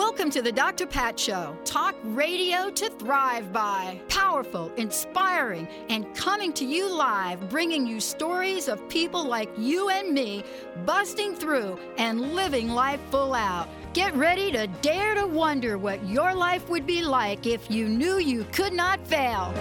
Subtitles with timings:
[0.00, 0.86] Welcome to the Dr.
[0.86, 1.54] Pat Show.
[1.66, 4.00] Talk radio to thrive by.
[4.08, 10.14] Powerful, inspiring, and coming to you live, bringing you stories of people like you and
[10.14, 10.42] me
[10.86, 13.68] busting through and living life full out.
[13.92, 18.16] Get ready to dare to wonder what your life would be like if you knew
[18.16, 19.52] you could not fail.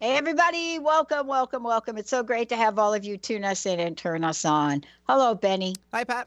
[0.00, 1.98] Hey, everybody, welcome, welcome, welcome.
[1.98, 4.82] It's so great to have all of you tune us in and turn us on.
[5.06, 5.74] Hello, Benny.
[5.92, 6.26] Hi, Pat.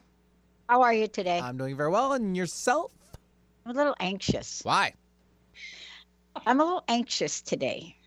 [0.72, 1.38] How are you today?
[1.38, 2.14] I'm doing very well.
[2.14, 2.92] And yourself?
[3.66, 4.62] I'm a little anxious.
[4.64, 4.94] Why?
[6.46, 7.94] I'm a little anxious today.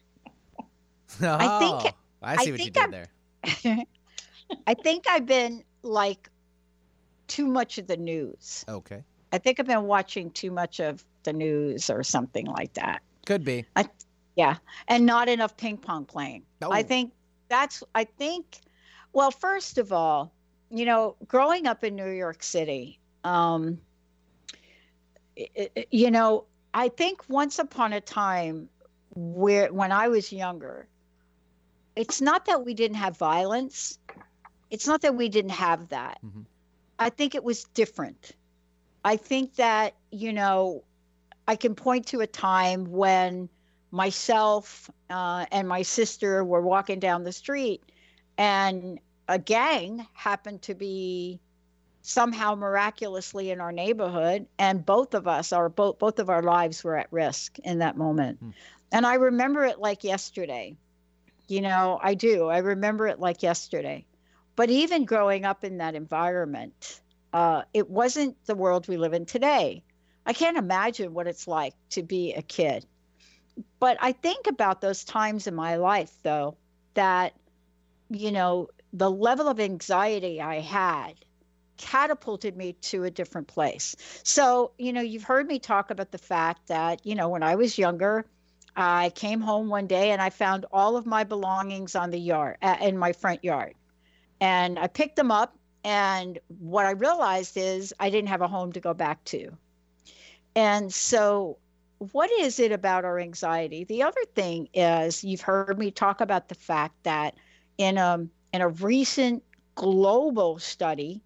[1.21, 1.93] Oh, I think
[2.23, 3.07] I see I what you did I'm- there.
[4.67, 6.27] I think I've been like
[7.27, 8.65] too much of the news.
[8.67, 9.03] Okay.
[9.31, 13.03] I think I've been watching too much of the news or something like that.
[13.27, 13.63] Could be.
[14.35, 16.41] Yeah, and not enough ping pong playing.
[16.63, 16.83] I Oh.
[16.83, 17.13] think
[17.47, 17.83] that's.
[17.93, 18.59] I think.
[19.13, 20.33] Well, first of all,
[20.69, 23.79] you know, growing up in New York City, um,
[25.37, 28.69] i- i- you know, I think once upon a time,
[29.15, 30.87] where when I was younger,
[31.95, 33.97] it's not that we didn't have violence.
[34.69, 36.21] It's not that we didn't have that.
[36.23, 36.45] Mhm.
[36.99, 38.31] I think it was different.
[39.03, 40.83] I think that you know,
[41.47, 43.49] I can point to a time when
[43.91, 47.83] myself uh, and my sister were walking down the street
[48.37, 51.39] and a gang happened to be
[52.01, 56.83] somehow miraculously in our neighborhood and both of us our both both of our lives
[56.83, 58.37] were at risk in that moment.
[58.39, 58.49] Hmm.
[58.91, 60.75] and i remember it like yesterday.
[61.47, 62.47] You know i do.
[62.47, 64.05] I remember it like yesterday.
[64.55, 67.01] But even growing up in that environment
[67.35, 69.83] uh, it wasn't the world we live in today.
[70.25, 72.85] I can't imagine what it's like to be a kid.
[73.77, 76.55] But I think about those times in my life, though,
[76.93, 77.33] that,
[78.09, 81.15] you know, the level of anxiety I had
[81.77, 83.95] catapulted me to a different place.
[84.23, 87.55] So, you know, you've heard me talk about the fact that, you know, when I
[87.55, 88.25] was younger,
[88.77, 92.57] I came home one day and I found all of my belongings on the yard,
[92.61, 93.73] uh, in my front yard.
[94.39, 95.57] And I picked them up.
[95.83, 99.51] And what I realized is I didn't have a home to go back to.
[100.55, 101.57] And so
[101.99, 103.83] what is it about our anxiety?
[103.83, 107.35] The other thing is you've heard me talk about the fact that
[107.77, 109.43] in a in a recent
[109.75, 111.21] global study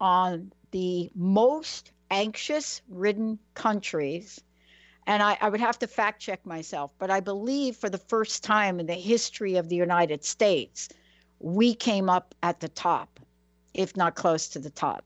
[0.00, 4.40] on the most anxious ridden countries,
[5.04, 8.44] and I, I would have to fact check myself, but I believe for the first
[8.44, 10.88] time in the history of the United States,
[11.40, 13.18] we came up at the top,
[13.74, 15.04] if not close to the top.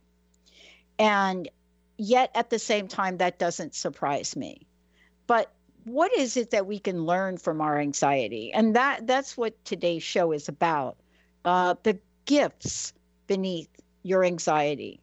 [0.99, 1.49] And
[1.97, 4.67] yet at the same time, that doesn't surprise me.
[5.27, 5.51] But
[5.85, 8.53] what is it that we can learn from our anxiety?
[8.53, 10.99] And that that's what today's show is about
[11.44, 12.93] uh, the gifts
[13.27, 13.69] beneath
[14.03, 15.00] your anxiety.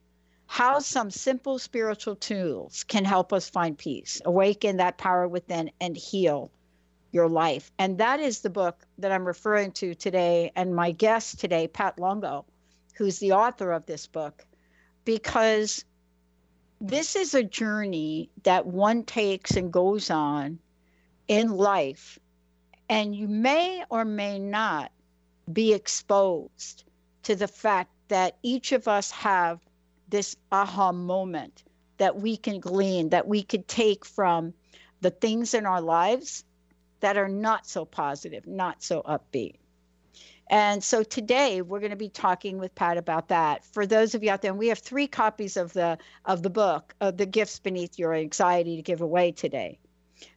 [0.48, 5.96] How some simple spiritual tools can help us find peace awaken that power within and
[5.96, 6.52] heal
[7.12, 7.72] your life.
[7.80, 12.00] And that is the book that i'm referring to today and my guest today pat
[12.00, 12.46] longo
[12.96, 14.46] who's the author of this book
[15.06, 15.84] because
[16.82, 20.58] this is a journey that one takes and goes on
[21.28, 22.18] in life,
[22.90, 24.92] and you may or may not
[25.54, 26.84] be exposed
[27.24, 29.60] to the fact that each of us have
[30.10, 31.64] this aha moment
[31.98, 34.54] that we can glean, that we could take from
[35.02, 36.44] the things in our lives
[37.00, 39.56] that are not so positive, not so upbeat.
[40.50, 43.64] And so today we're going to be talking with Pat about that.
[43.64, 46.50] For those of you out there, and we have three copies of the of the
[46.50, 49.80] book, of the gifts beneath your anxiety, to give away today.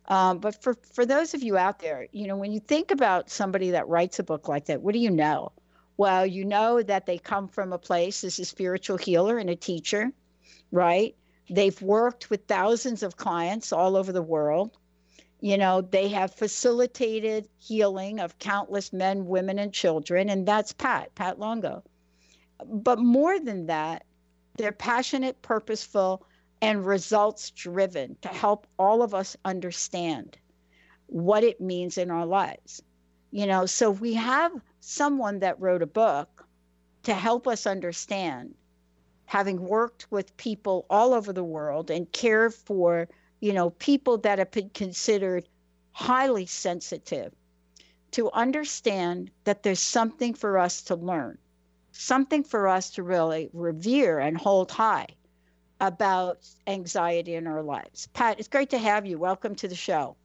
[0.06, 3.30] Um, but for for those of you out there, you know, when you think about
[3.30, 5.52] somebody that writes a book like that, what do you know?
[5.96, 9.56] Well, you know that they come from a place as a spiritual healer and a
[9.56, 10.10] teacher,
[10.72, 11.14] right?
[11.48, 14.76] They've worked with thousands of clients all over the world.
[15.40, 21.14] You know, they have facilitated healing of countless men, women, and children, and that's Pat,
[21.14, 21.82] Pat Longo.
[22.64, 24.04] But more than that,
[24.56, 26.26] they're passionate, purposeful,
[26.64, 30.38] and results driven to help all of us understand
[31.06, 32.82] what it means in our lives.
[33.30, 36.46] You know, so we have someone that wrote a book
[37.02, 38.54] to help us understand,
[39.26, 43.08] having worked with people all over the world and cared for
[43.40, 45.46] you know, people that have been considered
[45.92, 47.30] highly sensitive
[48.12, 51.36] to understand that there's something for us to learn,
[51.92, 55.08] something for us to really revere and hold high
[55.80, 58.08] about anxiety in our lives.
[58.12, 59.18] Pat, it's great to have you.
[59.18, 60.16] Welcome to the show.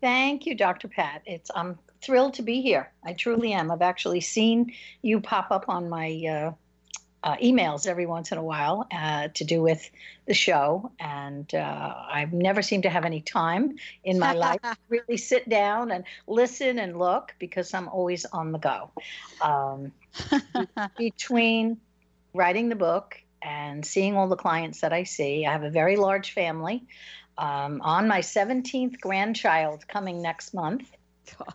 [0.00, 0.88] Thank you, Dr.
[0.88, 1.22] Pat.
[1.26, 2.92] It's I'm thrilled to be here.
[3.04, 3.70] I truly am.
[3.70, 4.72] I've actually seen
[5.02, 6.52] you pop up on my uh,
[7.26, 9.90] uh, emails every once in a while uh, to do with
[10.26, 14.76] the show, and uh, I've never seemed to have any time in my life to
[14.88, 18.90] really sit down and listen and look because I'm always on the go.
[19.40, 19.92] Um,
[20.98, 21.78] between
[22.32, 25.96] writing the book and seeing all the clients that I see, I have a very
[25.96, 26.86] large family.
[27.38, 30.90] Um, on my 17th grandchild coming next month.
[31.38, 31.54] God.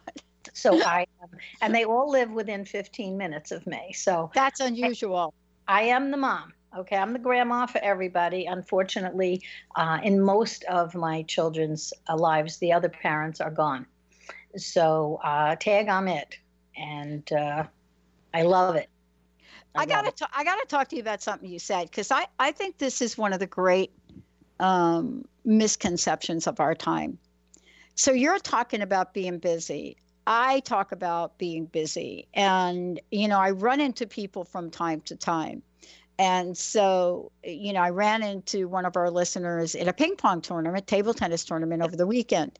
[0.53, 1.29] So I, um,
[1.61, 3.93] and they all live within 15 minutes of me.
[3.93, 5.33] So that's unusual.
[5.67, 6.53] I am the mom.
[6.77, 8.45] Okay, I'm the grandma for everybody.
[8.45, 9.41] Unfortunately,
[9.75, 13.85] uh, in most of my children's uh, lives, the other parents are gone.
[14.55, 16.37] So uh, tag, I'm it,
[16.77, 17.63] and uh,
[18.33, 18.89] I love it.
[19.75, 22.51] I, I gotta, I gotta talk to you about something you said because I, I
[22.51, 23.91] think this is one of the great
[24.59, 27.17] um, misconceptions of our time.
[27.95, 29.97] So you're talking about being busy.
[30.27, 32.27] I talk about being busy.
[32.33, 35.61] And, you know, I run into people from time to time.
[36.19, 40.41] And so, you know, I ran into one of our listeners in a ping pong
[40.41, 42.59] tournament, table tennis tournament over the weekend.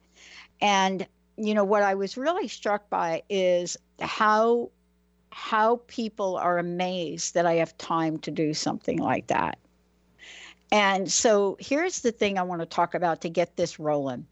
[0.62, 1.06] And,
[1.38, 4.72] you know, what I was really struck by is how
[5.32, 9.58] how people are amazed that I have time to do something like that.
[10.72, 14.26] And so here's the thing I want to talk about to get this rolling.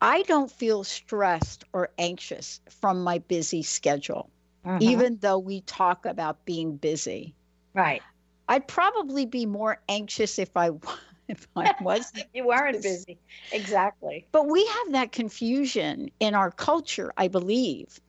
[0.00, 4.30] I don't feel stressed or anxious from my busy schedule,
[4.64, 4.78] uh-huh.
[4.80, 7.34] even though we talk about being busy.
[7.72, 8.02] Right.
[8.48, 10.70] I'd probably be more anxious if I
[11.28, 13.18] if I was you weren't busy.
[13.52, 14.26] Exactly.
[14.32, 18.00] But we have that confusion in our culture, I believe.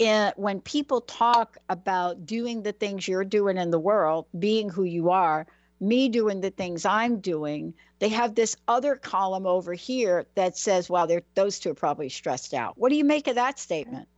[0.00, 4.84] In, when people talk about doing the things you're doing in the world, being who
[4.84, 5.46] you are,
[5.78, 10.88] me doing the things I'm doing, they have this other column over here that says,
[10.88, 12.78] well, those two are probably stressed out.
[12.78, 14.08] What do you make of that statement?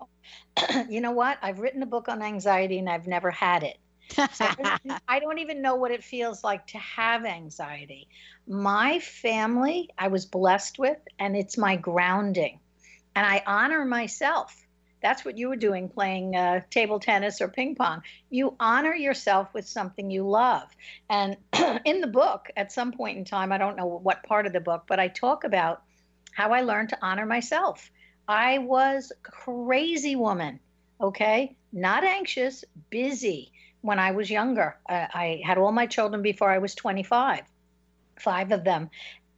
[0.88, 1.38] you know what?
[1.42, 3.78] I've written a book on anxiety and I've never had it.
[4.34, 4.46] So
[5.08, 8.06] I don't even know what it feels like to have anxiety.
[8.46, 12.60] My family, I was blessed with, and it's my grounding.
[13.16, 14.61] And I honor myself
[15.02, 18.02] that's what you were doing playing uh, table tennis or ping pong.
[18.30, 20.68] You honor yourself with something you love.
[21.10, 21.36] And
[21.84, 24.60] in the book, at some point in time, I don't know what part of the
[24.60, 25.82] book, but I talk about
[26.32, 27.90] how I learned to honor myself.
[28.28, 30.60] I was crazy woman,
[31.00, 31.56] okay?
[31.72, 34.76] Not anxious, busy when I was younger.
[34.88, 37.42] Uh, I had all my children before I was 25,
[38.20, 38.88] five of them.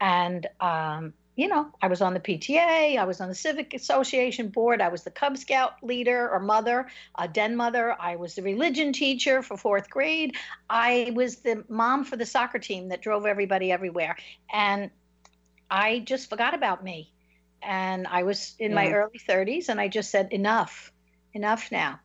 [0.00, 4.48] And um, you know, I was on the PTA, I was on the Civic Association
[4.48, 6.86] board, I was the Cub Scout leader or mother,
[7.18, 10.36] a den mother, I was the religion teacher for fourth grade,
[10.70, 14.16] I was the mom for the soccer team that drove everybody everywhere.
[14.52, 14.90] And
[15.68, 17.10] I just forgot about me.
[17.62, 18.76] And I was in yeah.
[18.76, 20.92] my early 30s and I just said, enough,
[21.32, 21.98] enough now.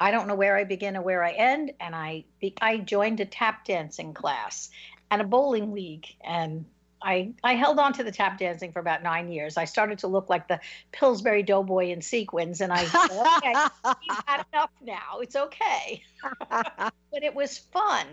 [0.00, 1.72] I don't know where I begin or where I end.
[1.78, 2.24] And I,
[2.60, 4.70] I joined a tap dancing class
[5.10, 6.64] and a bowling league and
[7.02, 9.56] I, I held on to the tap dancing for about nine years.
[9.56, 10.60] I started to look like the
[10.92, 13.54] Pillsbury Doughboy in sequins, and I said, okay,
[14.02, 15.20] you've had enough now.
[15.20, 16.02] It's okay.
[16.50, 18.06] but it was fun,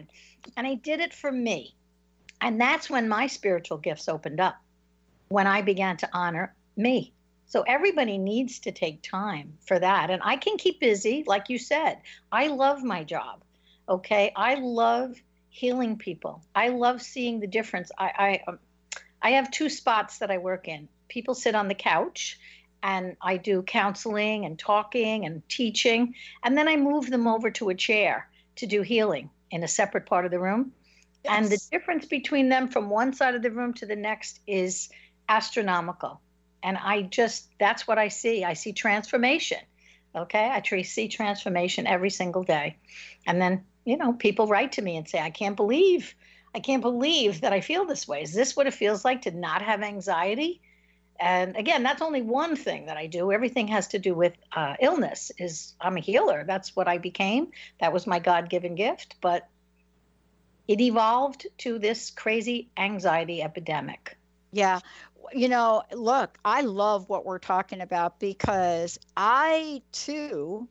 [0.57, 1.75] and I did it for me.
[2.41, 4.55] And that's when my spiritual gifts opened up,
[5.29, 7.13] when I began to honor me.
[7.45, 10.09] So everybody needs to take time for that.
[10.09, 11.99] And I can keep busy, like you said.
[12.31, 13.43] I love my job.
[13.87, 14.31] Okay.
[14.35, 15.15] I love
[15.49, 16.41] healing people.
[16.55, 17.91] I love seeing the difference.
[17.97, 18.59] I, I um,
[19.23, 20.89] I have two spots that I work in.
[21.07, 22.37] People sit on the couch
[22.83, 26.15] and I do counseling and talking and teaching.
[26.43, 30.05] And then I move them over to a chair to do healing in a separate
[30.05, 30.73] part of the room.
[31.23, 31.33] Yes.
[31.37, 34.89] And the difference between them from one side of the room to the next is
[35.29, 36.19] astronomical.
[36.61, 38.43] And I just, that's what I see.
[38.43, 39.59] I see transformation.
[40.15, 40.49] Okay.
[40.49, 42.75] I see transformation every single day.
[43.25, 46.13] And then, you know, people write to me and say, I can't believe
[46.55, 48.21] I can't believe that I feel this way.
[48.21, 50.61] Is this what it feels like to not have anxiety?
[51.19, 53.31] And again, that's only one thing that I do.
[53.31, 55.31] Everything has to do with uh, illness.
[55.37, 56.43] Is I'm a healer.
[56.45, 57.47] That's what I became.
[57.79, 59.15] That was my God-given gift.
[59.21, 59.47] But
[60.67, 64.17] it evolved to this crazy anxiety epidemic.
[64.51, 64.79] Yeah.
[65.33, 70.67] You know, look, I love what we're talking about because I too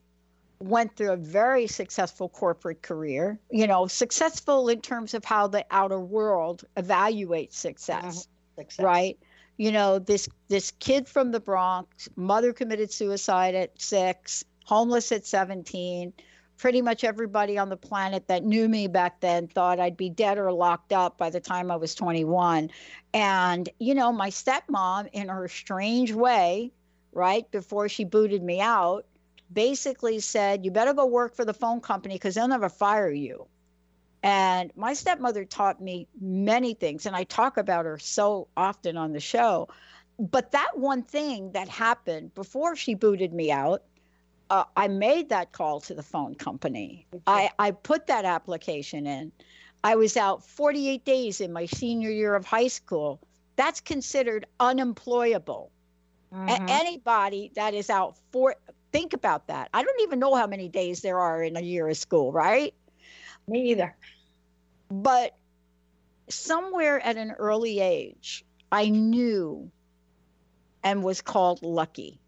[0.62, 5.64] went through a very successful corporate career, you know, successful in terms of how the
[5.70, 8.26] outer world evaluates success.
[8.56, 8.60] Mm-hmm.
[8.60, 8.84] Success.
[8.84, 9.18] right?
[9.56, 15.26] You know, this this kid from the Bronx, mother committed suicide at 6, homeless at
[15.26, 16.12] 17.
[16.58, 20.38] Pretty much everybody on the planet that knew me back then thought I'd be dead
[20.38, 22.70] or locked up by the time I was 21.
[23.14, 26.70] And, you know, my stepmom, in her strange way,
[27.12, 29.06] right, before she booted me out,
[29.52, 33.48] basically said, You better go work for the phone company because they'll never fire you.
[34.22, 39.12] And my stepmother taught me many things, and I talk about her so often on
[39.12, 39.68] the show.
[40.18, 43.82] But that one thing that happened before she booted me out,
[44.50, 47.06] uh, I made that call to the phone company.
[47.26, 49.32] I, I put that application in.
[49.84, 53.20] I was out 48 days in my senior year of high school.
[53.56, 55.72] That's considered unemployable.
[56.32, 56.48] Mhm.
[56.48, 58.56] A- anybody that is out for,
[58.92, 59.68] think about that.
[59.74, 62.74] I don't even know how many days there are in a year of school, right?
[63.48, 63.96] Me either.
[64.90, 65.36] but
[66.28, 69.70] somewhere at an early age, I knew
[70.84, 72.20] and was called lucky.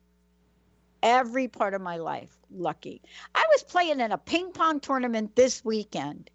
[1.02, 3.02] Every part of my life, lucky.
[3.34, 6.30] I was playing in a ping pong tournament this weekend,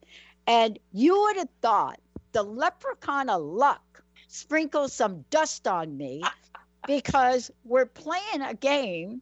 [0.46, 2.00] and you would have thought
[2.32, 6.24] the leprechaun of luck sprinkled some dust on me
[6.88, 9.22] because we're playing a game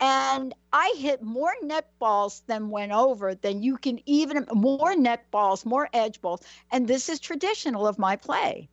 [0.00, 5.30] and I hit more net balls than went over than you can even more net
[5.30, 8.68] balls, more edge balls, and this is traditional of my play.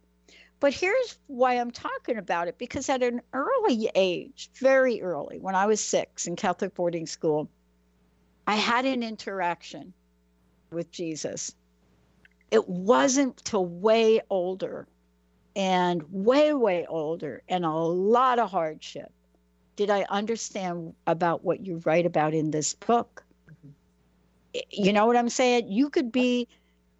[0.59, 5.55] But here's why I'm talking about it because at an early age, very early, when
[5.55, 7.49] I was six in Catholic boarding school,
[8.47, 9.93] I had an interaction
[10.71, 11.53] with Jesus.
[12.51, 14.87] It wasn't till way older
[15.55, 19.11] and way, way older and a lot of hardship
[19.75, 23.23] did I understand about what you write about in this book.
[24.69, 25.71] You know what I'm saying?
[25.71, 26.47] You could be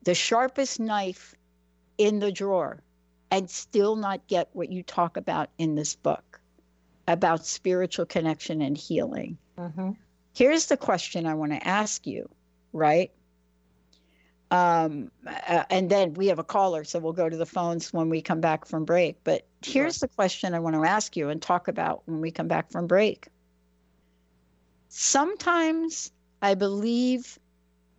[0.04, 1.36] the sharpest knife
[1.98, 2.82] in the drawer
[3.30, 6.40] and still not get what you talk about in this book
[7.08, 9.38] about spiritual connection and healing.
[9.58, 9.92] Mm-hmm.
[10.34, 12.30] Here's the question I want to ask you,
[12.72, 13.12] right?
[14.54, 18.08] Um, uh, and then we have a caller, so we'll go to the phones when
[18.08, 19.18] we come back from break.
[19.24, 22.48] But here's the question I want to ask you and talk about when we come
[22.48, 23.30] back from break.
[24.90, 26.12] Sometimes
[26.44, 27.40] I believe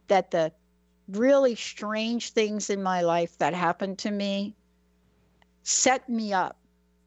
[0.07, 0.53] that the
[1.09, 4.55] really strange things in my life that happened to me
[5.65, 6.57] set me up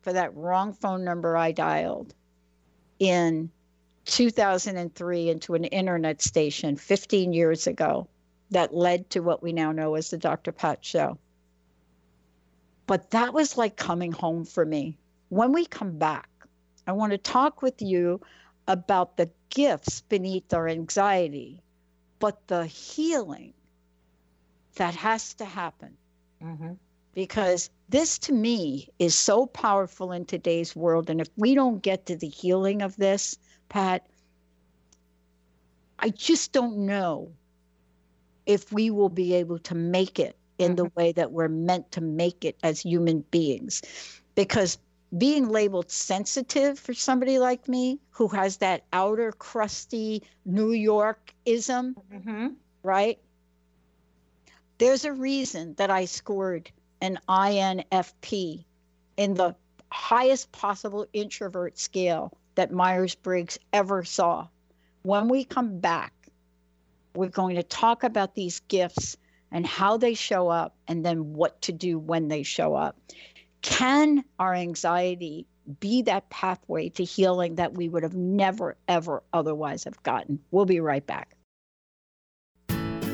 [0.01, 2.13] for that wrong phone number I dialed
[2.99, 3.49] in
[4.03, 8.09] 2003 into an internet station 15 years ago
[8.51, 10.51] that led to what we now know as the Dr.
[10.51, 11.17] Pat Show.
[12.85, 14.97] But that was like coming home for me.
[15.29, 16.29] When we come back,
[16.85, 18.21] I want to talk with you
[18.67, 21.61] about the gifts beneath our anxiety,
[22.19, 23.53] but the healing
[24.75, 25.97] that has to happen.
[26.41, 26.73] Mm-hmm.
[27.13, 31.09] Because this to me is so powerful in today's world.
[31.09, 33.37] And if we don't get to the healing of this,
[33.69, 34.07] Pat,
[35.99, 37.31] I just don't know
[38.47, 42.01] if we will be able to make it in the way that we're meant to
[42.01, 43.81] make it as human beings.
[44.35, 44.79] Because
[45.17, 51.95] being labeled sensitive for somebody like me who has that outer crusty New York ism,
[52.11, 52.47] Mm-hmm.
[52.83, 53.19] right?
[54.79, 58.65] There's a reason that I scored an INFP
[59.17, 59.55] in the
[59.91, 64.47] highest possible introvert scale that Myers Briggs ever saw.
[65.03, 66.13] When we come back,
[67.17, 69.17] we're going to talk about these gifts
[69.51, 72.99] and how they show up and then what to do when they show up.
[73.61, 75.47] Can our anxiety
[75.79, 80.39] be that pathway to healing that we would have never, ever otherwise have gotten?
[80.51, 81.35] We'll be right back.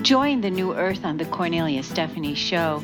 [0.01, 2.83] Join the new earth on the Cornelia Stephanie Show.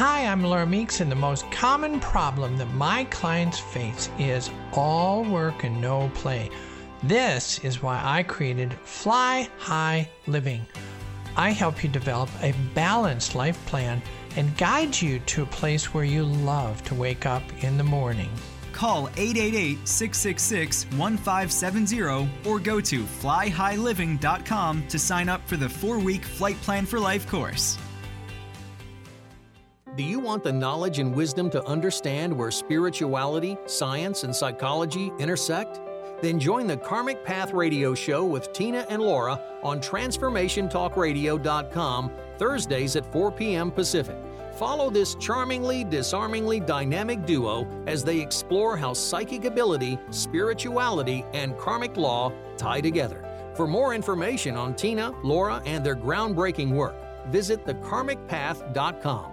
[0.00, 5.24] Hi, I'm Laura Meeks, and the most common problem that my clients face is all
[5.24, 6.48] work and no play.
[7.02, 10.64] This is why I created Fly High Living.
[11.36, 14.00] I help you develop a balanced life plan
[14.36, 18.30] and guide you to a place where you love to wake up in the morning.
[18.72, 26.24] Call 888 666 1570 or go to flyhighliving.com to sign up for the four week
[26.24, 27.76] Flight Plan for Life course.
[30.00, 35.78] Do you want the knowledge and wisdom to understand where spirituality, science, and psychology intersect?
[36.22, 43.12] Then join the Karmic Path Radio Show with Tina and Laura on TransformationTalkRadio.com Thursdays at
[43.12, 43.70] 4 p.m.
[43.70, 44.16] Pacific.
[44.54, 51.98] Follow this charmingly, disarmingly dynamic duo as they explore how psychic ability, spirituality, and karmic
[51.98, 53.22] law tie together.
[53.54, 56.94] For more information on Tina, Laura, and their groundbreaking work,
[57.30, 59.32] visit thekarmicpath.com.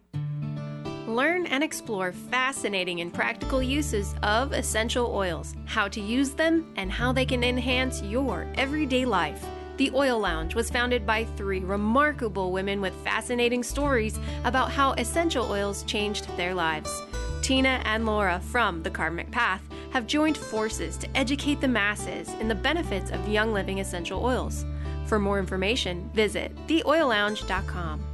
[1.11, 6.89] Learn and explore fascinating and practical uses of essential oils, how to use them, and
[6.89, 9.45] how they can enhance your everyday life.
[9.75, 15.51] The Oil Lounge was founded by three remarkable women with fascinating stories about how essential
[15.51, 17.01] oils changed their lives.
[17.41, 22.47] Tina and Laura from The Karmic Path have joined forces to educate the masses in
[22.47, 24.65] the benefits of Young Living essential oils.
[25.07, 28.10] For more information, visit theoillounge.com.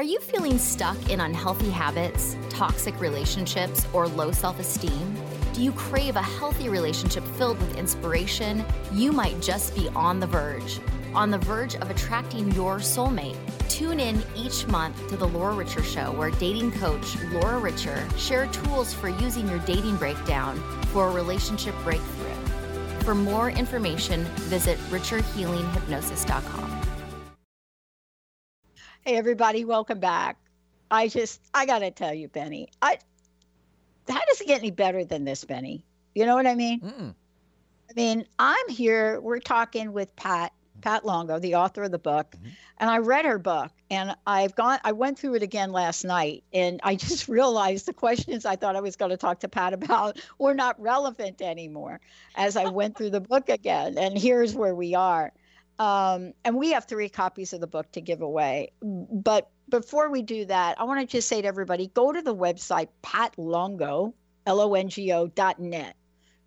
[0.00, 5.14] Are you feeling stuck in unhealthy habits, toxic relationships, or low self esteem?
[5.52, 8.64] Do you crave a healthy relationship filled with inspiration?
[8.94, 10.80] You might just be on the verge.
[11.14, 13.36] On the verge of attracting your soulmate.
[13.68, 18.56] Tune in each month to The Laura Richer Show, where dating coach Laura Richer shares
[18.56, 20.58] tools for using your dating breakdown
[20.94, 23.04] for a relationship breakthrough.
[23.04, 26.79] For more information, visit richerhealinghypnosis.com.
[29.04, 30.36] Hey, everybody, welcome back.
[30.90, 32.98] I just, I got to tell you, Benny, I,
[34.08, 35.84] how does it get any better than this, Benny?
[36.14, 36.80] You know what I mean?
[36.80, 37.14] Mm-mm.
[37.90, 40.52] I mean, I'm here, we're talking with Pat,
[40.82, 42.48] Pat Longo, the author of the book, Mm-hmm.
[42.78, 46.44] and I read her book and I've gone, I went through it again last night
[46.52, 49.72] and I just realized the questions I thought I was going to talk to Pat
[49.72, 52.00] about were not relevant anymore
[52.34, 53.96] as I went through the book again.
[53.98, 55.32] And here's where we are.
[55.80, 58.72] Um, and we have three copies of the book to give away.
[58.82, 62.36] But before we do that, I want to just say to everybody go to the
[62.36, 64.12] website patlongo,
[64.46, 65.96] L O N G O dot net.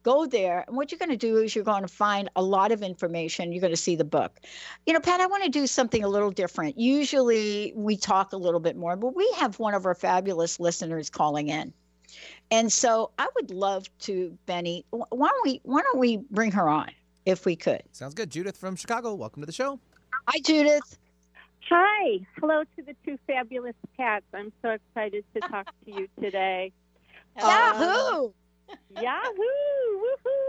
[0.04, 2.74] Go there, and what you're going to do is you're going to find a lot
[2.74, 3.54] of information.
[3.54, 4.40] You're going to see the book.
[4.86, 6.78] You know, Pat, I want to do something a little different.
[6.78, 11.10] Usually we talk a little bit more, but we have one of our fabulous listeners
[11.10, 11.74] calling in.
[12.52, 16.70] And so I would love to, Benny, why don't we why don't we bring her
[16.70, 16.92] on
[17.26, 17.84] if we could?
[17.92, 18.30] Sounds good.
[18.30, 19.80] Judith from Chicago, welcome to the show.
[20.28, 20.98] Hi, Judith.
[21.70, 22.20] Hi.
[22.40, 24.26] Hello to the two fabulous cats.
[24.34, 26.72] I'm so excited to talk to you today.
[27.40, 28.32] Yahoo!
[29.02, 30.02] Yahoo!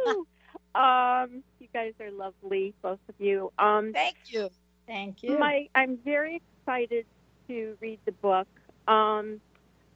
[0.06, 0.24] Woohoo!
[0.74, 3.52] Um, you guys are lovely, both of you.
[3.60, 4.50] Um, Thank you.
[4.88, 5.38] Thank you.
[5.38, 7.06] my, I'm very excited
[7.46, 8.48] to read the book.
[8.88, 9.40] Um,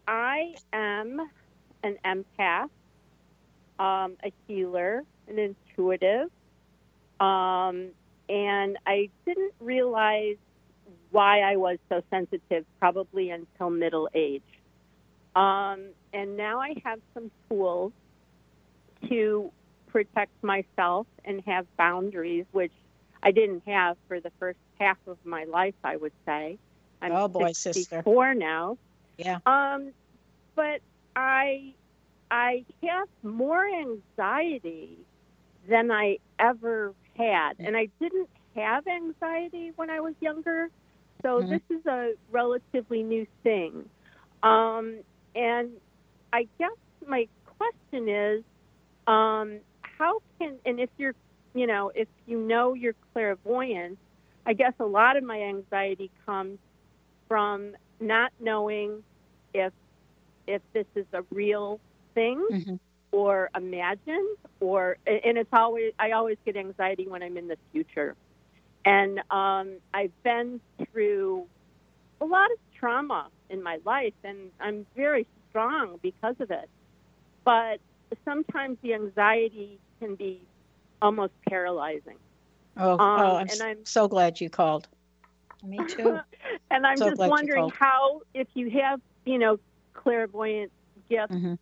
[0.07, 1.21] I am
[1.83, 2.71] an empath,
[3.81, 6.31] um, a healer, an intuitive,
[7.21, 7.89] um,
[8.29, 10.37] and I didn't realize
[11.11, 14.43] why I was so sensitive probably until middle age.
[15.35, 17.93] Um, and now I have some tools
[19.09, 19.51] to
[19.87, 22.73] protect myself and have boundaries, which
[23.23, 26.59] I didn't have for the first half of my life, I would say.
[27.01, 28.35] I'm Oh, boy, 64 sister.
[28.35, 28.79] now.
[29.17, 29.39] Yeah.
[29.47, 29.93] Um,
[30.55, 30.81] but
[31.15, 31.75] I
[32.31, 34.99] I have more anxiety
[35.69, 40.69] than I ever had, and I didn't have anxiety when I was younger.
[41.25, 41.51] So Mhm.
[41.51, 43.91] this is a relatively new thing.
[44.43, 45.03] Um,
[45.35, 45.71] and
[46.33, 46.71] I guess
[47.07, 47.27] my
[47.59, 48.45] question is,
[49.07, 51.15] um, how can and if you're,
[51.55, 53.99] you know, if you know you're clairvoyant,
[54.47, 56.59] I guess a lot of my anxiety comes
[57.29, 59.05] from not knowing
[59.55, 59.73] if
[60.47, 61.81] if this is a real
[62.15, 62.79] thing Mhm.
[63.13, 68.15] Or imagined or and it's always I always get anxiety when I'm in the future.
[68.85, 70.61] And um, I've been
[70.93, 71.45] through
[72.21, 76.69] a lot of trauma in my life and I'm very strong because of it.
[77.45, 77.81] But
[78.25, 80.41] sometimes the anxiety can be
[81.03, 82.17] almost paralyzing.
[82.79, 84.89] Oh, Um, oh I'm, and I'm- so glad you called.
[85.67, 86.19] Me too.
[86.71, 89.59] and I'm So just wondering how, if you have, you know,
[89.95, 90.71] clairvoyant
[91.11, 91.59] gifts, Mhm.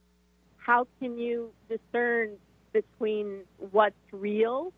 [0.67, 2.37] How can you discern
[2.73, 4.73] between what's real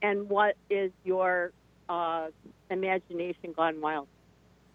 [0.00, 1.52] and what is your
[1.90, 2.28] uh,
[2.70, 4.08] imagination gone wild?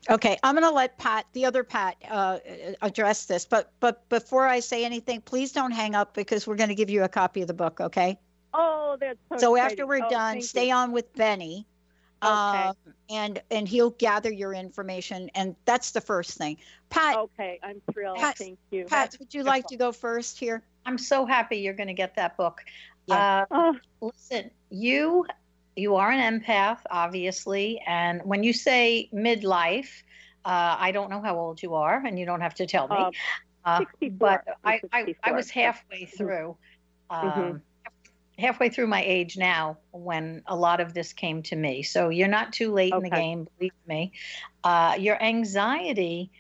[0.10, 2.39] Okay, I'm going to let Pat, the other Pat, uh,
[2.82, 3.45] address this.
[3.45, 6.89] But but before I say anything, please don't hang up because we're going to give
[6.89, 7.82] you a copy of the book.
[7.82, 8.19] Okay.
[8.54, 9.38] Oh, that's so.
[9.38, 10.74] So after we're Oh, done, stay you.
[10.76, 11.67] on with Benny.
[12.24, 12.32] Okay.
[12.32, 12.76] Um,
[13.10, 16.58] and and he'll gather your information, and that's the first thing.
[16.91, 18.17] Pat, Okay, I'm thrilled.
[18.17, 18.86] Pat- thank you.
[18.86, 20.62] Pat, would you like to go first here?
[20.86, 22.62] I'm so happy you're going to get that book.
[23.08, 23.45] Yeah.
[23.49, 25.25] Uh, listen, you
[25.75, 30.04] you are an empath, obviously, and when you say midlife,
[30.45, 32.95] uh, I don't know how old you are, and you don't have to tell me.
[32.97, 33.12] Uh,
[33.63, 35.34] Uh, but I, I'm I, I 64.
[35.36, 36.58] was halfway through.
[37.10, 37.62] Um, Mhm.
[38.39, 41.84] Halfway through my age now, when a lot of this came to me.
[41.84, 44.13] So you're not too late in the game, believe me.
[44.63, 46.32] Uh, your anxiety,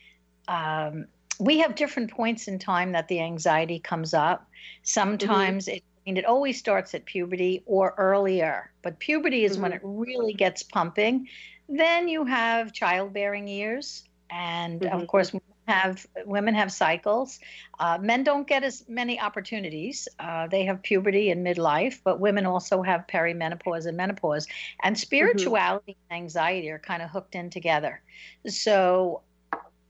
[0.47, 1.07] um,
[1.39, 4.47] we have different points in time that the anxiety comes up.
[4.83, 9.71] Sometimes it I mean, it always starts at puberty or earlier, but puberty is when
[9.71, 11.27] it really gets pumping.
[11.69, 15.07] Then you have childbearing years, and of Mhm.
[15.07, 17.39] course, women have women have cycles.
[17.79, 20.07] Uh, men don't get as many opportunities.
[20.19, 24.47] Uh, they have puberty and midlife, but women also have perimenopause and menopause.
[24.83, 28.01] And spirituality and anxiety are kind of hooked in together.
[28.47, 29.23] So,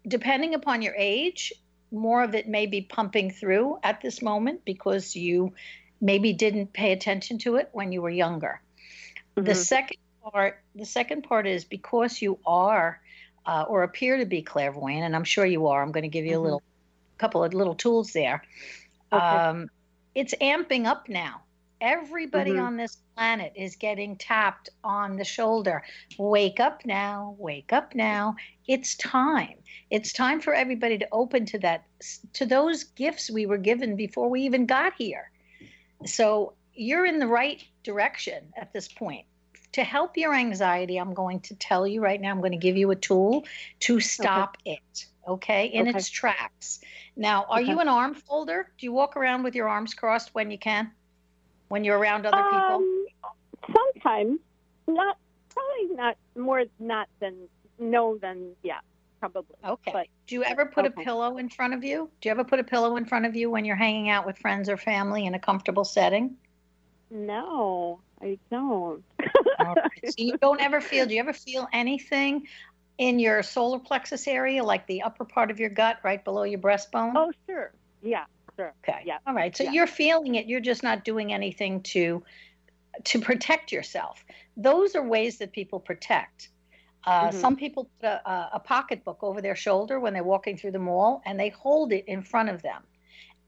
[0.08, 1.54] depending upon your age,
[1.92, 5.54] more of it may be pumping through at this moment because you
[6.00, 8.62] maybe didn't pay attention to it when you were younger.
[9.36, 9.56] The Mhm.
[9.56, 13.02] second part, the second part is because you are
[13.46, 15.82] uh, or appear to be clairvoyant, and I'm sure you are.
[15.82, 16.44] I'm going to give you a Mhm.
[16.44, 16.64] little
[17.18, 18.44] couple of little tools there.
[19.12, 19.26] Okay.
[19.26, 19.70] Um,
[20.14, 21.42] it's amping up now.
[21.82, 22.63] Everybody Mhm.
[22.63, 25.84] on this planet is getting tapped on the shoulder.
[26.20, 28.36] Wake up now, wake up now.
[28.67, 29.58] It's time.
[29.89, 31.84] It's time for everybody to open to that
[32.34, 35.32] to those gifts we were given before we even got here.
[36.06, 39.26] So you're in the right direction at this point.
[39.74, 42.78] To help your anxiety, I'm going to tell you right now, I'm going to give
[42.78, 43.46] you a tool
[43.82, 45.98] to stop it, okay, in Okay.
[45.98, 46.82] its tracks.
[47.15, 48.72] Now, are you an arm folder?
[48.78, 50.91] Do you walk around with your arms crossed when you can?
[51.72, 52.76] When you're around other people?
[52.76, 53.06] Um,
[53.74, 54.40] sometimes,
[54.88, 55.18] not
[55.50, 57.48] probably not more not than
[57.80, 58.80] no than yeah,
[59.22, 59.56] probably.
[59.66, 59.92] Okay.
[59.94, 61.02] But Do you ever put okay.
[61.02, 62.10] a pillow in front of you?
[62.20, 64.38] Do you ever put a pillow in front of you when you're hanging out with
[64.38, 66.36] friends or family in a comfortable setting?
[67.10, 69.04] no, I don't.
[69.60, 69.78] Right.
[70.04, 72.48] So you don't ever feel, do you ever feel anything
[72.98, 76.60] in your solar plexus area, like the upper part of your gut, right below your
[76.60, 77.14] breastbone?
[77.16, 77.72] oh, sure.
[78.02, 78.74] Yeah, sure.
[78.88, 79.02] Okay.
[79.06, 79.18] Yeah.
[79.26, 79.56] All right.
[79.56, 79.72] So Yeah.
[79.72, 80.46] you're feeling it.
[80.48, 82.24] You're just not doing anything to
[83.06, 84.24] to protect yourself.
[84.58, 86.50] Those are ways that people protect.
[87.06, 87.34] Uh, Mhm.
[87.34, 90.80] Some people put a, a, a pocketbook over their shoulder when they're walking through the
[90.80, 92.84] mall, and they hold it in front of them.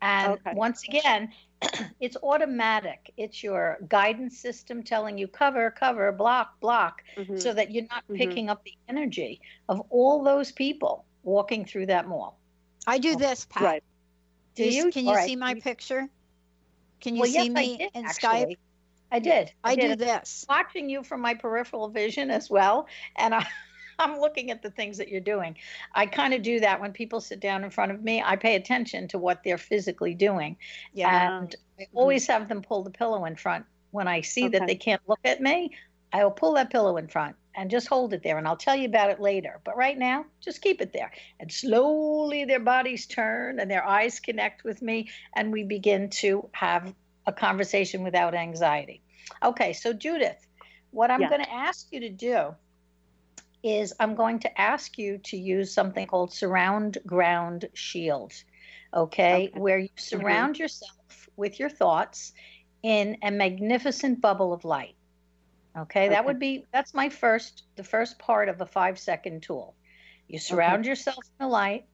[0.01, 0.53] And Okay.
[0.55, 1.33] once again,
[1.99, 3.13] it's automatic.
[3.17, 7.39] It's your guidance system telling you cover, cover, block, block, Mhm.
[7.39, 8.17] so that you're not Mhm.
[8.17, 9.39] picking up the energy
[9.69, 12.39] of all those people walking through that mall.
[12.87, 13.63] I do this, Pat.
[13.63, 13.83] Right.
[14.55, 14.91] Do Do you?
[14.91, 15.27] Can you All right.
[15.27, 16.07] see my picture?
[17.01, 18.29] Can you well, see yes, me I did, in actually.
[18.29, 18.57] Skype?
[19.11, 19.51] I did.
[19.63, 19.99] I do did.
[19.99, 20.45] this.
[20.49, 23.45] Watching you from my peripheral vision as well, and I,
[23.99, 25.55] I'm looking at the things that you're doing.
[25.93, 28.23] I kind of do that when people sit down in front of me.
[28.25, 30.57] I pay attention to what they're physically doing,
[30.93, 31.37] Yeah.
[31.37, 31.97] and I mm-hmm.
[31.97, 35.19] always have them pull the pillow in front when I see that they can't look
[35.23, 35.71] at me.
[36.11, 38.75] I will pull that pillow in front and just hold it there, and I'll tell
[38.75, 39.59] you about it later.
[39.63, 41.11] But right now, just keep it there.
[41.39, 46.49] And slowly their bodies turn and their eyes connect with me, and we begin to
[46.53, 46.93] have
[47.25, 49.01] a conversation without anxiety.
[49.41, 50.45] Okay, so Judith,
[50.91, 51.29] what I'm Yes.
[51.29, 52.55] going to ask you to do
[53.63, 58.33] is I'm going to ask you to use something called surround ground shield.
[58.93, 59.59] Okay, Okay.
[59.59, 60.19] where you mm-hmm.
[60.19, 62.33] surround yourself with your thoughts
[62.83, 64.95] in a magnificent bubble of light.
[65.75, 69.75] Okay, that would be that's my first the first part of a 5 second tool.
[70.27, 71.85] You surround yourself in the light.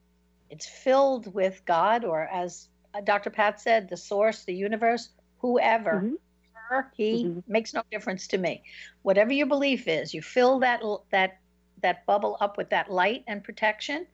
[0.49, 3.29] It's filled with God or as uh, Dr.
[3.29, 6.17] Pat said, the source, the universe, whoever Mhm.
[6.53, 7.43] her, he Mhm.
[7.47, 8.63] makes no difference to me.
[9.03, 11.37] Whatever your belief is, you fill that that
[11.81, 14.05] that bubble up with that light and protection,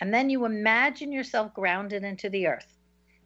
[0.00, 2.76] and then you imagine yourself grounded into the earth.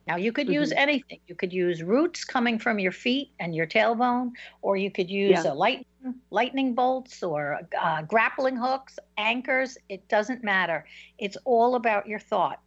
[0.07, 0.77] Now you could use Mhm.
[0.77, 1.21] anything.
[1.27, 5.45] You could use roots coming from your feet and your tailbone, or you could use
[5.45, 5.53] Yeah.
[5.53, 5.87] a lightning
[6.31, 9.77] lightning bolts or uh, grappling hooks, anchors.
[9.89, 10.87] It doesn't matter.
[11.19, 12.61] It's all about your thought.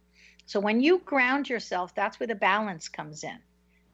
[0.44, 3.38] So when you ground yourself, that's where the balance comes in.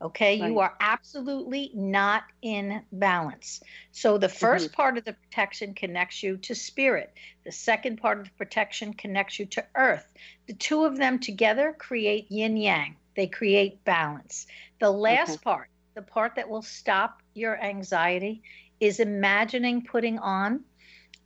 [0.03, 3.63] Okay, you are absolutely not in balance.
[3.93, 7.15] So the 1st part of the protection connects you to spirit.
[7.45, 10.13] The second part of the protection connects you to earth.
[10.47, 12.97] The two of them together create yin yang.
[13.17, 14.47] They create balance.
[14.81, 15.43] The last Okay.
[15.43, 18.43] part, the part that will stop your anxiety,
[18.81, 20.65] is imagining putting on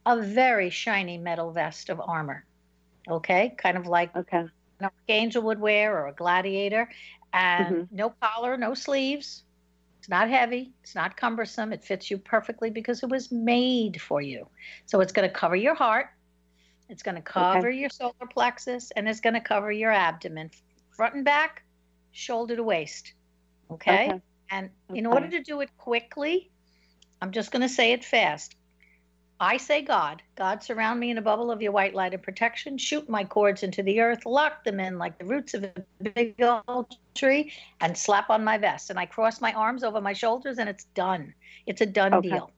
[0.06, 2.46] a very shiny metal vest of armor.
[3.10, 4.44] Okay, kind of like okay.
[4.80, 6.88] an archangel would wear or a gladiator,
[7.32, 7.88] and Mhm.
[7.90, 9.44] no collar, no sleeves.
[10.00, 10.74] It's not heavy.
[10.82, 11.72] It's not cumbersome.
[11.72, 14.48] It fits you perfectly because it was made for you.
[14.86, 16.06] So it's going to cover your heart.
[16.88, 20.50] It's going to cover your solar plexus and it's going to cover your abdomen,
[20.96, 21.62] front and back,
[22.12, 23.14] shoulder to waist.
[23.70, 24.08] Okay.
[24.08, 24.20] Okay.
[24.50, 26.50] And in order to do it quickly,
[27.22, 28.56] I'm just going to say it fast.
[29.38, 30.22] I say God.
[30.36, 32.76] God, surround me in a bubble of your white light and protection.
[32.76, 35.72] Shoot my cords into the earth, lock them in like the roots of a
[36.14, 36.34] big
[36.68, 38.90] old tree, and slap on my vest.
[38.90, 41.32] And I cross my arms over my shoulders, and it's done.
[41.66, 42.28] It's a done Okay.
[42.28, 42.50] deal.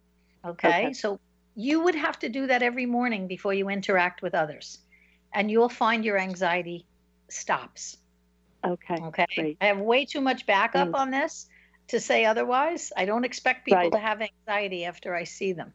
[0.44, 0.68] Okay?
[0.86, 0.92] Okay.
[0.92, 1.20] So
[1.54, 4.78] you would have to do that every morning before you interact with others,
[5.34, 6.84] and you'll find your anxiety
[7.30, 7.96] stops.
[8.64, 8.96] Okay.
[8.96, 9.26] Okay.
[9.36, 9.56] Great.
[9.60, 10.94] I have way too much backup Mm.
[10.94, 11.48] on this
[11.88, 12.92] to say otherwise.
[12.96, 13.92] I don't expect people Right.
[13.92, 15.72] to have anxiety after I see them.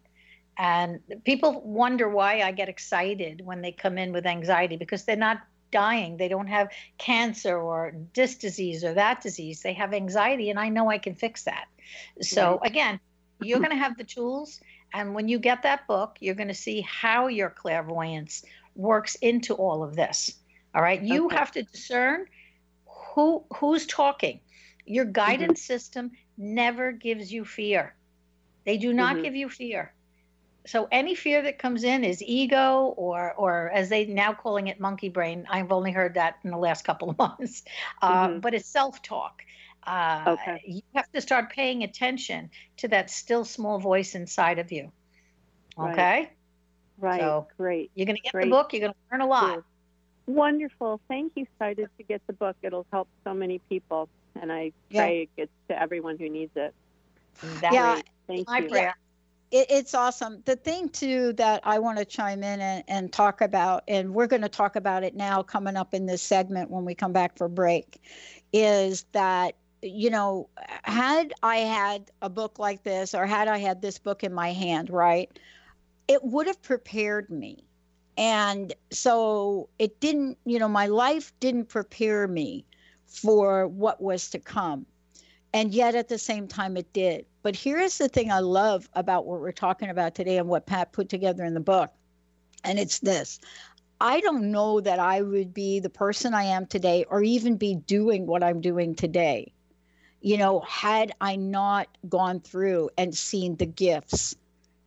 [0.58, 5.15] And people wonder why I get excited when they come in with anxiety because they're
[5.15, 6.17] not dying.
[6.17, 9.62] They don't have cancer or this disease or that disease.
[9.62, 11.65] They have anxiety, and I know I can fix that.
[12.21, 12.71] So, Right.
[12.71, 13.00] again,
[13.39, 14.60] you're going to have the tools.
[14.93, 18.43] And when you get that book, you're going to see how your clairvoyance
[18.76, 20.32] works into all of this.
[20.73, 21.02] All right.
[21.04, 21.36] You Okay.
[21.36, 22.26] have to discern
[23.17, 24.41] who who's talking.
[24.86, 27.97] Your guidance system never gives you fear.
[28.65, 29.23] They do not Mhm.
[29.23, 29.95] give you fear.
[30.67, 34.80] So any fear that comes in is ego or or as they now calling it
[34.80, 35.45] monkey brain.
[35.49, 37.63] I've only heard that in the last couple of months.
[38.01, 38.41] Uh, Mhm.
[38.41, 39.41] but it's self-talk.
[39.86, 40.62] Uh, Okay.
[40.65, 44.93] You have to start paying attention to that still small voice inside of you.
[45.80, 46.32] Okay?
[46.97, 47.21] Right.
[47.21, 47.91] So, Great.
[47.95, 48.73] You're going to get the book.
[48.73, 49.60] You're going to learn a lot.
[50.28, 51.00] Wonderful.
[51.08, 51.44] Thank you.
[51.44, 52.56] Excited to get the book.
[52.62, 54.10] It'll help so many people,
[54.40, 55.02] and I Yeah.
[55.02, 56.74] pray it gets to everyone who needs it.
[57.62, 58.02] That Yeah.
[58.28, 58.70] Thank my you.
[58.70, 58.98] prayer.
[59.52, 60.42] it, it's awesome.
[60.44, 64.28] The thing too that I want to chime in and, and talk about, and we're
[64.28, 67.38] going to talk about it now coming up in this segment when we come back
[67.38, 68.02] for break,
[68.52, 70.50] is that you know
[70.84, 74.52] had I had a book like this or had I had this book in my
[74.52, 75.30] hand, right,
[76.10, 77.63] it would have prepared me.
[78.17, 82.65] And so it didn't, you know, my life didn't prepare me
[83.06, 84.86] for what was to come
[85.53, 87.25] and yet at the same time it did.
[87.41, 90.91] But here's the thing I love about what we're talking about today and what Pat
[90.91, 91.91] put together in the book,
[92.63, 93.39] and it's this.
[93.99, 97.75] I don't know that I would be the person I am today or even be
[97.75, 99.51] doing what I'm doing today,
[100.21, 104.36] you know, had I not gone through and seen the gifts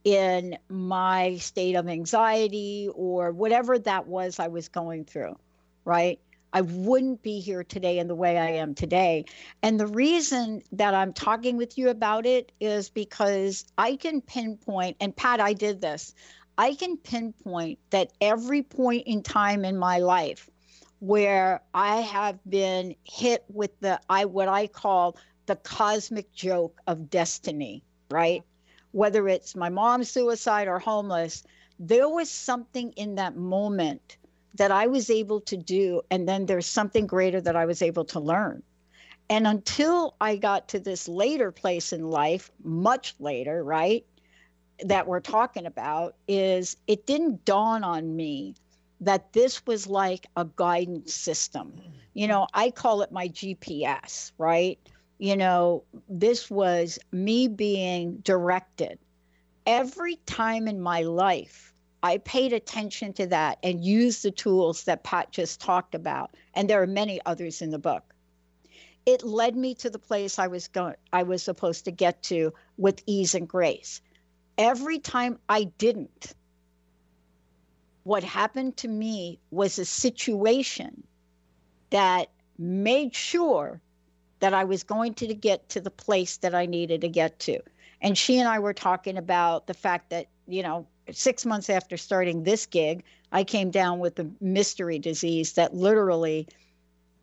[0.04, 5.36] in my state of anxiety or whatever that was I was going through,
[5.84, 6.18] right?
[6.52, 9.24] I wouldn't be here today in the way I am today.
[9.62, 14.96] And the reason that I'm talking with you about it is because I can pinpoint,
[15.00, 16.14] and Pat, I did this,
[16.58, 20.50] I can pinpoint that every point in time in my life
[20.98, 27.08] where I have been hit with the I what I call the cosmic joke of
[27.08, 28.42] destiny, right?
[28.92, 31.44] Whether it's my mom's suicide or homeless,
[31.78, 34.16] there was something in that moment
[34.54, 36.02] that I was able to do.
[36.10, 38.62] And then there's something greater that I was able to learn.
[39.28, 44.04] And until I got to this later place in life, much later, right,
[44.84, 48.54] that we're talking about, is it didn't dawn on me
[49.00, 51.80] that this was like a guidance system.
[52.12, 54.78] You know, I call it my GPS, right?
[55.20, 58.98] You know, this was me being directed.
[59.66, 65.04] Every time in my life, I paid attention to that and used the tools that
[65.04, 66.34] Pat just talked about.
[66.54, 68.14] And there are many others in the book.
[69.04, 72.54] It led me to the place I was going I was supposed to get to
[72.78, 74.00] with ease and grace.
[74.56, 76.32] Every time I didn't,
[78.04, 81.02] what happened to me was a situation
[81.90, 83.82] that made sure
[84.40, 87.60] that I was going to get to the place that I needed to get to.
[88.02, 91.96] And she and I were talking about the fact that, you know, six months after
[91.96, 96.48] starting this gig, I came down with a mystery disease that literally,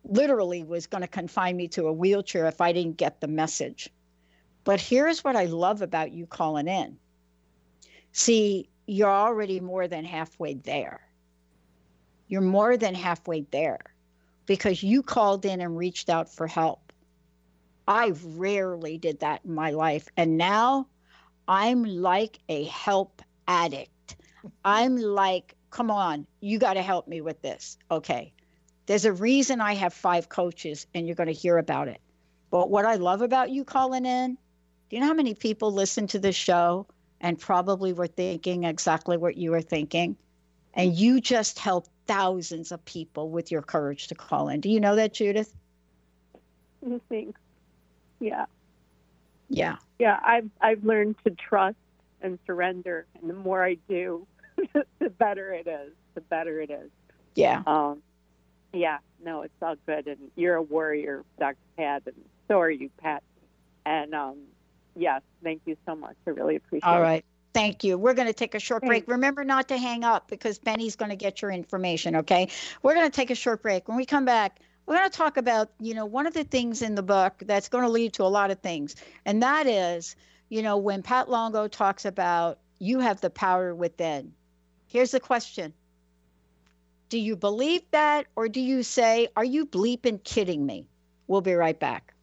[0.04, 3.90] literally was going to confine me to a wheelchair if I didn't get the message.
[4.64, 6.96] But here's what I love about you calling in.
[8.12, 11.00] See, you're already more than halfway there.
[12.28, 13.80] You're more than halfway there
[14.46, 16.87] because you called in and reached out for help.
[17.88, 20.08] I rarely did that in my life.
[20.18, 20.86] And now
[21.48, 24.16] I'm like a help addict.
[24.62, 27.78] I'm like, come on, you got to help me with this.
[27.90, 28.34] Okay.
[28.84, 32.00] There's a reason I have five coaches, and you're going to hear about it.
[32.50, 34.34] But what I love about you calling in,
[34.88, 36.86] do you know how many people listen to this show
[37.20, 40.16] and probably were thinking exactly what you were thinking?
[40.74, 44.60] And you just help thousands of people with your courage to call in.
[44.60, 45.54] Do you know that, Judith?
[47.10, 47.40] Thanks.
[48.20, 48.46] Yeah.
[49.48, 49.76] Yeah.
[49.98, 51.76] Yeah, I've I've learned to trust
[52.20, 54.26] and surrender, and the more I do,
[54.98, 55.92] the better it is.
[56.14, 56.90] The better it is.
[57.34, 57.62] Yeah.
[57.66, 58.02] Um,
[58.72, 58.98] yeah.
[59.24, 61.56] No, it's all good, and you're a warrior, Dr.
[61.76, 62.14] Pat, and
[62.46, 63.22] so are you, Pat.
[63.84, 64.36] And um,
[64.94, 66.14] yes, thank you so much.
[66.26, 66.92] I really appreciate it.
[66.92, 67.24] All right.
[67.54, 67.98] Thank you.
[67.98, 69.08] We're going to take a short break.
[69.08, 72.48] Remember not to hang up because Benny's going to get your information, okay?
[72.82, 73.88] We're going to take a short break.
[73.88, 76.80] When we come back, we're going to talk about, you know, one of the things
[76.80, 78.96] in the book that's going to lead to a lot of things.
[79.26, 80.16] And that is,
[80.48, 84.32] you know, when Pat Longo talks about you have the power within.
[84.86, 85.74] Here's the question
[87.10, 90.88] Do you believe that or do you say, are you bleeping kidding me?
[91.26, 92.14] We'll be right back.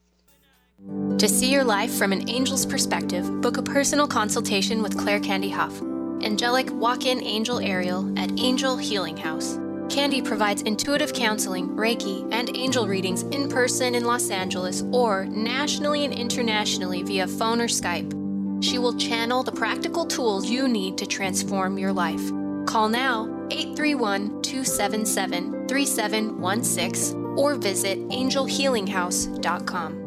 [1.20, 5.50] To see your life from an angel's perspective, book a personal consultation with Claire Candy
[5.50, 5.80] Huff,
[6.22, 9.60] angelic walk in angel Ariel at Angel Healing House.
[9.90, 16.06] Candy provides intuitive counseling, Reiki, and angel readings in person in Los Angeles or nationally
[16.06, 18.12] and internationally via phone or Skype.
[18.64, 22.32] She will channel the practical tools you need to transform your life.
[22.66, 30.05] Call now 831 277 3716 or visit angelhealinghouse.com.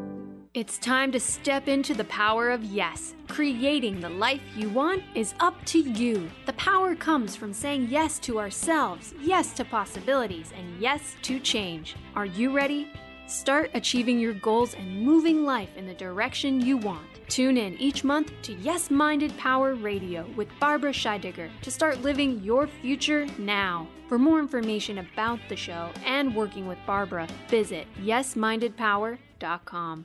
[0.59, 3.15] It's time to step into the power of yes.
[3.29, 6.29] Creating the life you want is up to you.
[6.47, 11.95] The power comes from saying yes to ourselves, yes to possibilities, and yes to change.
[12.17, 12.91] Are you ready?
[13.29, 17.07] Start achieving your goals and moving life in the direction you want.
[17.29, 22.43] Tune in each month to Yes Minded Power Radio with Barbara Scheidegger to start living
[22.43, 23.87] your future now.
[24.09, 30.05] For more information about the show and working with Barbara, visit yesmindedpower.com.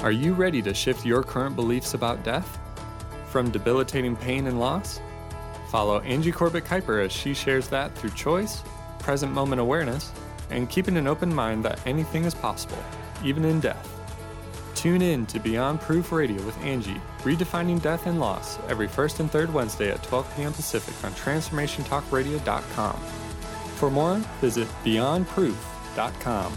[0.00, 2.60] Are you ready to shift your current beliefs about death?
[3.26, 5.00] From debilitating pain and loss?
[5.70, 8.62] Follow Angie Corbett Kuiper as she shares that through choice,
[9.00, 10.12] present moment awareness,
[10.50, 12.78] and keeping an open mind that anything is possible,
[13.24, 13.92] even in death.
[14.76, 19.28] Tune in to Beyond Proof Radio with Angie, redefining death and loss, every first and
[19.28, 20.52] third Wednesday at 12 p.m.
[20.52, 22.94] Pacific on TransformationTalkRadio.com.
[23.74, 26.56] For more, visit BeyondProof.com.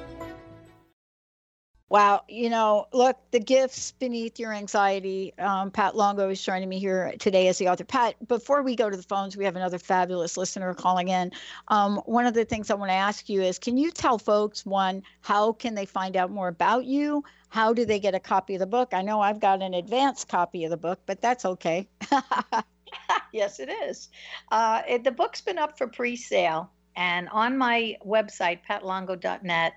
[1.91, 5.33] Wow, you know, look, the gifts beneath your anxiety.
[5.37, 7.83] Um, Pat Longo is joining me here today as the author.
[7.83, 11.33] Pat, before we go to the phones, we have another fabulous listener calling in.
[11.67, 14.65] Um, one of the things I want to ask you is can you tell folks,
[14.65, 17.25] one, how can they find out more about you?
[17.49, 18.93] How do they get a copy of the book?
[18.93, 21.89] I know I've got an advanced copy of the book, but that's okay.
[23.33, 24.07] yes, it is.
[24.49, 29.73] Uh, it, the book's been up for pre sale, and on my website, patlongo.net,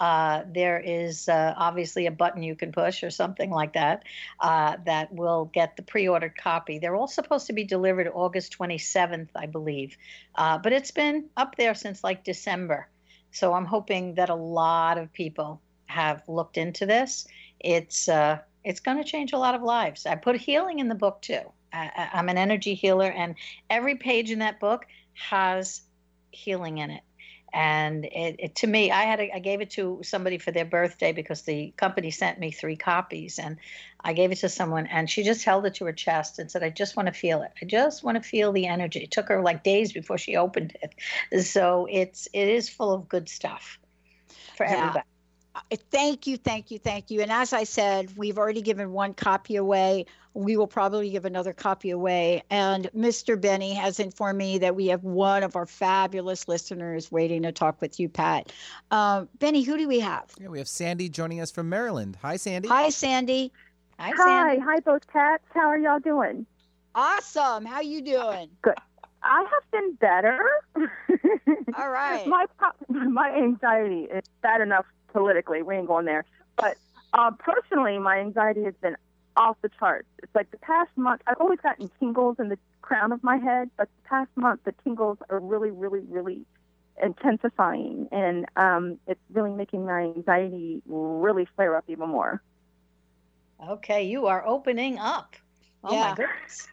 [0.00, 4.02] uh, there is uh, obviously a button you can push or something like that
[4.40, 6.78] uh, that will get the pre-ordered copy.
[6.78, 9.96] They're all supposed to be delivered August 27th, I believe,
[10.34, 12.88] uh, but it's been up there since like December.
[13.30, 17.26] So I'm hoping that a lot of people have looked into this.
[17.60, 20.06] It's uh, it's going to change a lot of lives.
[20.06, 21.40] I put healing in the book too.
[21.72, 23.34] I, I'm an energy healer, and
[23.68, 25.82] every page in that book has
[26.30, 27.02] healing in it
[27.54, 30.64] and it, it, to me i had a, I gave it to somebody for their
[30.64, 33.56] birthday because the company sent me three copies and
[34.04, 36.62] I gave it to someone and she just held it to her chest and said,
[36.62, 37.52] I just want to feel it.
[37.60, 39.00] I just want to feel the energy.
[39.00, 41.42] It took her like days before she opened it.
[41.42, 43.78] So it's it is full of good stuff
[44.56, 44.76] for Yeah.
[44.76, 45.06] everybody.
[45.90, 47.22] Thank you, thank you, thank you.
[47.22, 50.06] And as I said, we've already given one copy away.
[50.34, 52.42] We will probably give another copy away.
[52.50, 53.40] And Mr.
[53.40, 57.80] Benny has informed me that we have one of our fabulous listeners waiting to talk
[57.80, 58.52] with you, Pat.
[58.90, 60.32] Um, Benny, who do we have?
[60.40, 62.18] Yeah, we have Sandy joining us from Maryland.
[62.22, 62.68] Hi, Sandy.
[62.68, 63.52] Hi, Sandy.
[64.00, 65.44] Hi, Hi, hi, both Pats.
[65.50, 66.46] How are y'all doing?
[66.96, 67.64] Awesome.
[67.64, 68.50] How you doing?
[68.62, 68.74] Good.
[69.22, 70.40] I have been better.
[71.78, 72.26] All right.
[72.26, 72.46] my
[72.88, 74.84] my anxiety is bad enough
[75.14, 75.62] politically.
[75.62, 76.26] We ain't going there.
[76.56, 76.76] But
[77.14, 78.96] uh, personally, my anxiety has been
[79.36, 80.08] off the charts.
[80.22, 81.22] It's like the past month.
[81.26, 84.74] I've always gotten tingles in the crown of my head, but the past month the
[84.84, 86.44] tingles are really, really, really
[87.02, 92.42] intensifying, and um, it's really making my anxiety really flare up even more.
[93.68, 95.34] Okay, you are opening up.
[95.82, 96.10] Oh Yeah.
[96.10, 96.68] my goodness.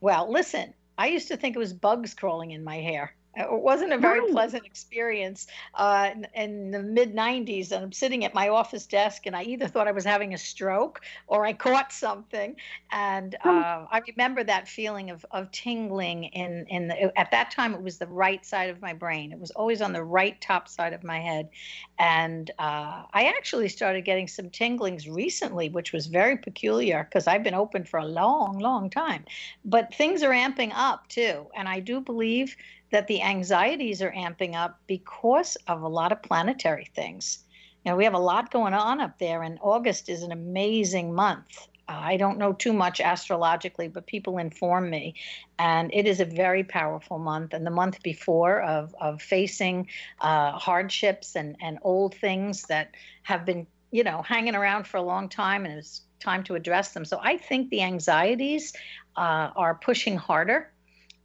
[0.00, 3.14] Well, listen, I used to think it was bugs crawling in my hair.
[3.36, 4.22] It wasn't a very Right.
[4.22, 7.70] pleasant experience uh, in, in the mid 90s.
[7.70, 10.38] And I'm sitting at my office desk, and I either thought I was having a
[10.38, 12.56] stroke or I caught something.
[12.90, 17.72] And uh, I remember that feeling of, of tingling in, in the, at that time,
[17.72, 19.32] it was the right side of my brain.
[19.32, 21.50] It was always on the right top side of my head.
[21.98, 27.44] And uh, I actually started getting some tinglings recently, which was very peculiar because I've
[27.44, 29.24] been open for a long, long time.
[29.64, 31.48] But things are amping up too.
[31.54, 32.56] And I do believe
[32.90, 37.44] that the anxieties are amping up because of a lot of planetary things.
[37.84, 41.14] You know, we have a lot going on up there, and August is an amazing
[41.14, 41.68] month.
[41.88, 45.16] I don't know too much astrologically, but people inform me.
[45.58, 47.52] And it is a very powerful month.
[47.52, 49.88] And the month before of, of facing
[50.20, 55.02] uh, hardships and, and old things that have been, you know, hanging around for a
[55.02, 57.04] long time, and it's time to address them.
[57.04, 58.72] So I think the anxieties
[59.16, 60.70] uh, are pushing harder.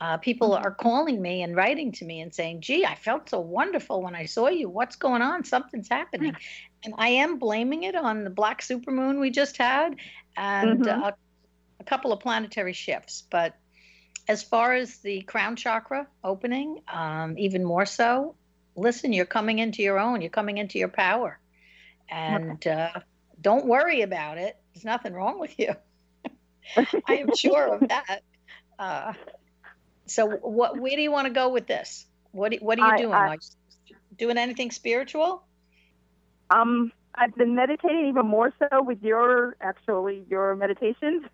[0.02, 3.40] Uh, people are calling me and writing to me and saying, gee, I felt so
[3.40, 4.70] wonderful when I saw you.
[4.70, 5.44] What's going on?
[5.46, 6.36] Something's happening.
[6.84, 9.96] And I am blaming it on the black supermoon we just had
[10.38, 11.02] and Mhm.
[11.02, 11.12] uh,
[11.80, 13.24] a couple of planetary shifts.
[13.32, 13.56] But
[14.28, 18.36] as far as the crown chakra opening, um, even more so,
[18.76, 21.40] listen, you're coming into your own, you're coming into your power.
[22.10, 22.92] And uh,
[23.40, 24.56] don't worry about it.
[24.74, 25.74] There's nothing wrong with you.
[27.08, 28.22] I am sure of that.
[30.08, 30.80] So, what?
[30.80, 32.06] Where do you want to go with this?
[32.32, 32.54] What?
[32.62, 33.14] What are you I- doing?
[33.14, 33.38] I- Are
[33.88, 35.44] you doing anything spiritual?
[36.50, 41.26] Um, I've been meditating even more so with your actually your meditations.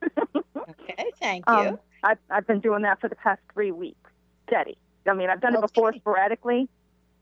[0.55, 1.53] Okay, thank you.
[1.53, 4.09] um, I've I've been doing that for the past three weeks,
[4.47, 4.78] steady.
[5.07, 6.69] I mean, I've done it before sporadically.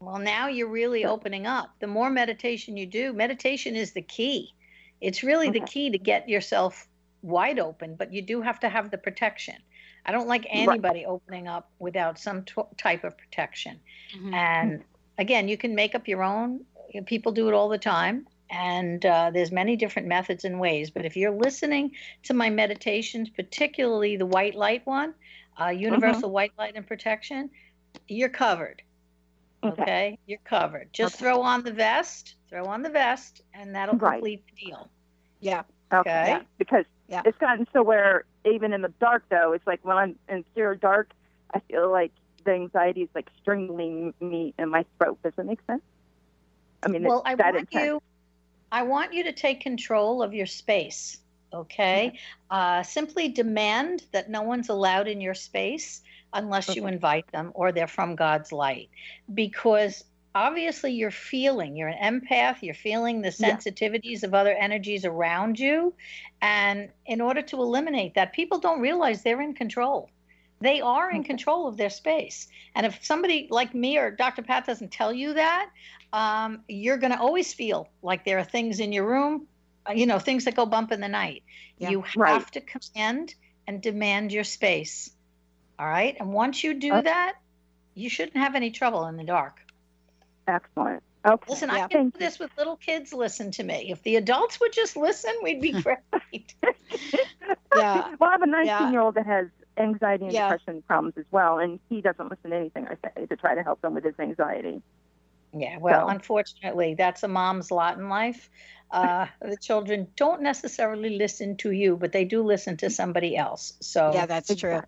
[0.01, 1.71] Well, now you're really opening up.
[1.79, 4.53] The more meditation you do, meditation is the key.
[5.01, 6.87] It's really the key to get yourself
[7.21, 9.55] wide open, but you do have to have the protection.
[10.09, 13.79] I don't like anybody opening up without some t- type of protection.
[14.33, 14.83] And
[15.19, 16.61] again, you can make up your own.
[17.05, 18.25] People do it all the time.
[18.49, 20.89] And uh, there's many different methods and ways.
[20.89, 21.91] But if you're listening
[22.23, 25.13] to my meditations, particularly the white light one,
[25.61, 27.51] uh, universal white light and protection,
[28.07, 28.81] you're covered.
[29.63, 30.91] Okay, you're covered.
[30.91, 34.13] Just throw on the vest, throw on the vest, and that'll Right.
[34.13, 34.89] complete the deal.
[35.39, 35.61] Yeah.
[35.93, 35.99] Okay.
[36.09, 36.29] Okay.
[36.29, 37.21] yeah, because Yeah.
[37.25, 40.75] it's gotten so where even in the dark though, it's like when I'm in pure
[40.75, 41.11] dark,
[41.53, 42.11] I feel like
[42.45, 45.19] the anxiety is like strangling me in my throat.
[45.23, 45.81] Does that make sense?
[46.81, 47.85] I mean, well, it's I want intense.
[47.85, 48.01] you,
[48.71, 51.17] I want you to take control of your space.
[51.51, 52.17] Okay.
[52.51, 56.01] Uh, simply demand that no one's allowed in your space
[56.33, 58.89] unless you invite them or they're from God's light,
[59.33, 60.03] because
[60.35, 61.75] obviously you're feeling.
[61.75, 62.61] You're an empath.
[62.61, 63.55] You're feeling the Yeah.
[63.55, 65.93] sensitivities of other energies around you,
[66.41, 70.09] and in order to eliminate that, people don't realize they're in control.
[70.61, 72.47] They are in control of their space.
[72.75, 74.41] And if somebody like me or Dr.
[74.41, 75.69] Pat doesn't tell you that,
[76.11, 79.47] um, you're going to always feel like there are things in your room,
[79.87, 81.43] uh, you know, things that go bump in the night.
[81.77, 81.91] Yeah.
[81.91, 82.51] You have Right.
[82.51, 83.35] to command
[83.67, 85.09] and demand your space.
[85.77, 86.17] All right.
[86.19, 87.03] And once you do Okay.
[87.03, 87.35] that,
[87.95, 89.61] you shouldn't have any trouble in the dark.
[90.49, 91.03] Excellent.
[91.25, 91.45] Okay.
[91.51, 91.87] Listen, I Yeah.
[91.87, 93.91] can do this with little kids listen to me.
[93.91, 96.55] If the adults would just listen, we'd be great.
[97.75, 98.15] Yeah.
[98.19, 98.79] well, I have a Yeah.
[98.79, 99.47] 19 year old that has
[99.77, 100.49] anxiety and Yeah.
[100.49, 103.63] depression problems as well, and he doesn't listen to anything I say to try to
[103.63, 104.81] help him with his anxiety.
[105.53, 108.49] Yeah, well, So- unfortunately, that's a mom's lot in life.
[108.91, 113.73] Uh, the children don't necessarily listen to you, but they do listen to somebody else.
[113.81, 114.81] So, Yeah, that's true.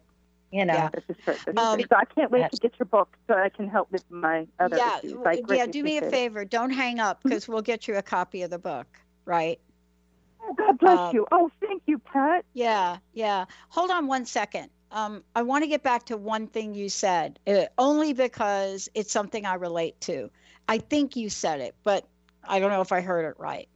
[0.51, 0.89] You know, Yeah.
[0.93, 1.35] This is true.
[1.45, 1.79] This Um.
[1.81, 4.77] So I can't wait to get your book so I can help with my other
[4.77, 5.17] yeah, issues.
[5.25, 5.65] I yeah.
[5.65, 6.11] Do me a it.
[6.11, 6.45] favor.
[6.45, 8.87] Don't hang up because we'll get you a copy of the book.
[9.25, 9.59] Right.
[10.43, 11.27] Oh, God bless Um, you.
[11.31, 12.43] Oh, thank you, Pat.
[12.53, 13.45] Yeah, yeah.
[13.69, 14.69] Hold on one second.
[14.91, 19.11] Um, I want to get back to one thing you said, uh, only because it's
[19.11, 20.29] something I relate to.
[20.67, 22.07] I think you said it, but
[22.43, 23.69] I don't know if I heard it right.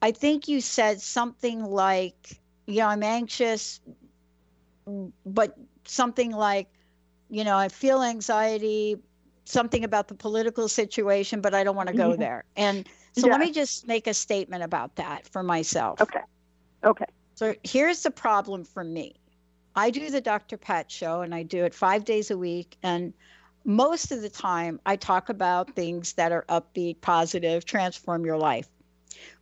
[0.00, 3.80] I think you said something like, you know, I'm anxious,
[5.26, 5.58] but
[5.90, 6.68] something like,
[7.30, 8.96] you know, I feel anxiety,
[9.44, 12.16] something about the political situation, but I don't want to go Yeah.
[12.16, 12.44] there.
[12.56, 16.00] And so let me just make a statement about that for myself.
[16.00, 16.20] Okay.
[16.84, 17.06] Okay.
[17.34, 19.14] So here's the problem for me.
[19.74, 20.56] I do the Dr.
[20.56, 22.76] Pat show and I do it five days a week.
[22.82, 23.12] And
[23.64, 28.68] most of the time, I talk about things that are upbeat, positive, transform your life.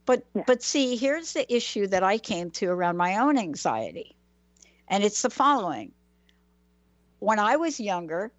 [0.04, 4.14] But but see, here's the issue that I came to around my own anxiety.
[4.88, 5.92] And it's the following.
[7.18, 8.32] When I was younger,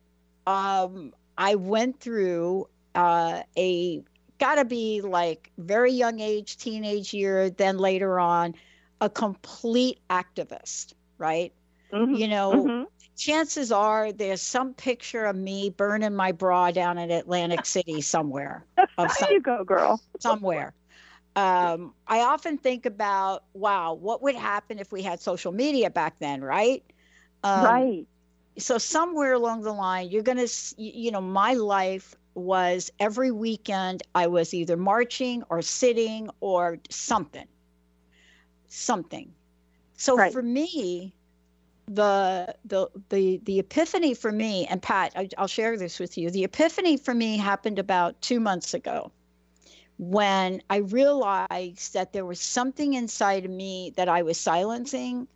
[0.46, 4.04] um, I went through uh, a
[4.40, 8.56] gotta be like very young age, teenage year, then later on,
[9.02, 11.54] a complete activist, right?
[12.12, 12.74] You know,
[13.16, 18.66] chances are there's some picture of me burning my bra down in Atlantic City somewhere.
[18.98, 20.02] Of There you go, girl.
[20.20, 20.74] somewhere.
[21.36, 26.20] Um, I often think about, wow, what would happen if we had social media back
[26.20, 26.84] then, right?
[27.44, 28.08] Um, right.
[28.58, 34.04] So somewhere along the line you're going to you know my life was every weekend
[34.16, 37.48] i was either marching or sitting or something.
[38.68, 39.34] Something.
[39.96, 41.14] So for me
[41.88, 46.30] the the the the epiphany for me and pat I, i'll share this with you.
[46.30, 49.12] The epiphany for me happened about two months ago
[49.98, 55.28] when i realized that there was something inside of me that i was silencing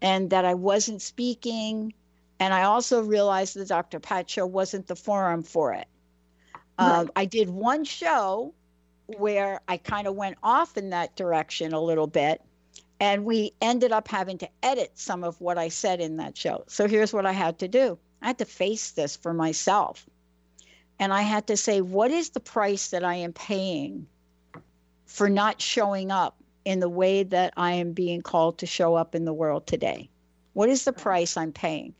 [0.00, 1.92] and that i wasn't speaking
[2.40, 4.00] and I also realized the Dr.
[4.00, 5.86] Pat show wasn't the forum for it.
[6.78, 8.54] Um, I did one show
[9.18, 12.40] where I kind of went off in that direction a little bit,
[12.98, 16.64] and we ended up having to edit some of what I said in that show.
[16.68, 20.06] So here's what I had to do I had to face this for myself.
[20.98, 24.06] And I had to say, what is the price that I am paying
[25.06, 29.14] for not showing up in the way that I am being called to show up
[29.14, 30.08] in the world today?
[30.54, 31.94] What is the price I'm paying?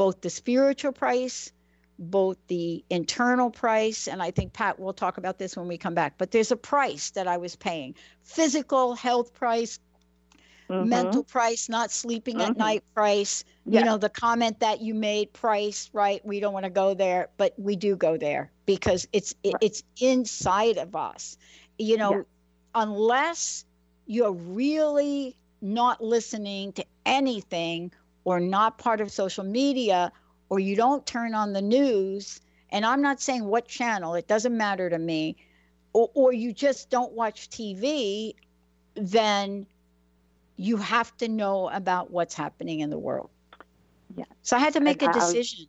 [0.00, 1.52] Both the spiritual price,
[1.98, 5.94] both the internal price, and I think Pat will talk about this when we come
[5.94, 6.14] back.
[6.16, 9.78] But there's a price that I was paying physical health price,
[10.78, 12.56] mental price, not sleeping at Mhm.
[12.56, 13.80] night price, Yeah.
[13.80, 16.24] you know, the comment that you made price, right?
[16.24, 19.82] We don't want to go there, but we do go there because it's it, it's
[20.00, 21.36] inside of us.
[21.78, 22.24] You know,
[22.74, 23.66] unless
[24.06, 27.92] you're really not listening to anything
[28.24, 30.12] or not part of social media
[30.48, 32.40] or you don't turn on the news
[32.70, 35.36] and i'm not saying what channel it doesn't matter to me
[35.92, 38.34] or, or you just don't watch tv
[38.94, 39.66] then
[40.56, 43.30] you have to know about what's happening in the world
[44.16, 45.66] yeah so i had to make And a I was- decision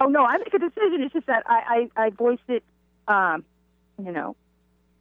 [0.00, 1.02] Oh no, I make a decision.
[1.02, 2.64] It's just that I I, I voiced it,
[3.06, 3.44] um,
[4.04, 4.34] you know,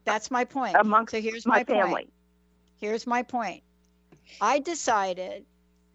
[0.05, 1.91] that's my point amongst so here's my my, family.
[1.91, 2.13] point
[2.79, 3.63] here's my point
[4.41, 5.45] i decided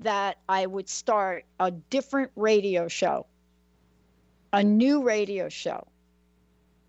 [0.01, 3.27] that i would start a different radio show
[4.53, 5.87] a new radio show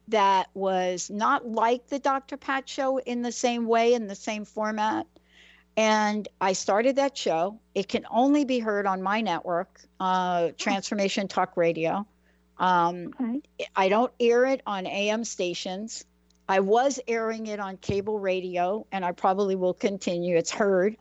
[0.10, 2.36] that was not like the Dr.
[2.36, 5.08] Pat show in the same way, in the same format.
[5.78, 7.60] And I started that show.
[7.76, 12.06] It can only be heard on my network, uh, Transformation Talk Radio.
[12.58, 13.42] Um,
[13.76, 16.04] I don't air it on AM stations.
[16.50, 20.36] I was airing it on cable radio, and I probably will continue.
[20.36, 20.98] It's heard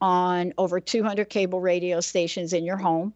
[0.00, 3.12] on over 200 cable radio stations in your home.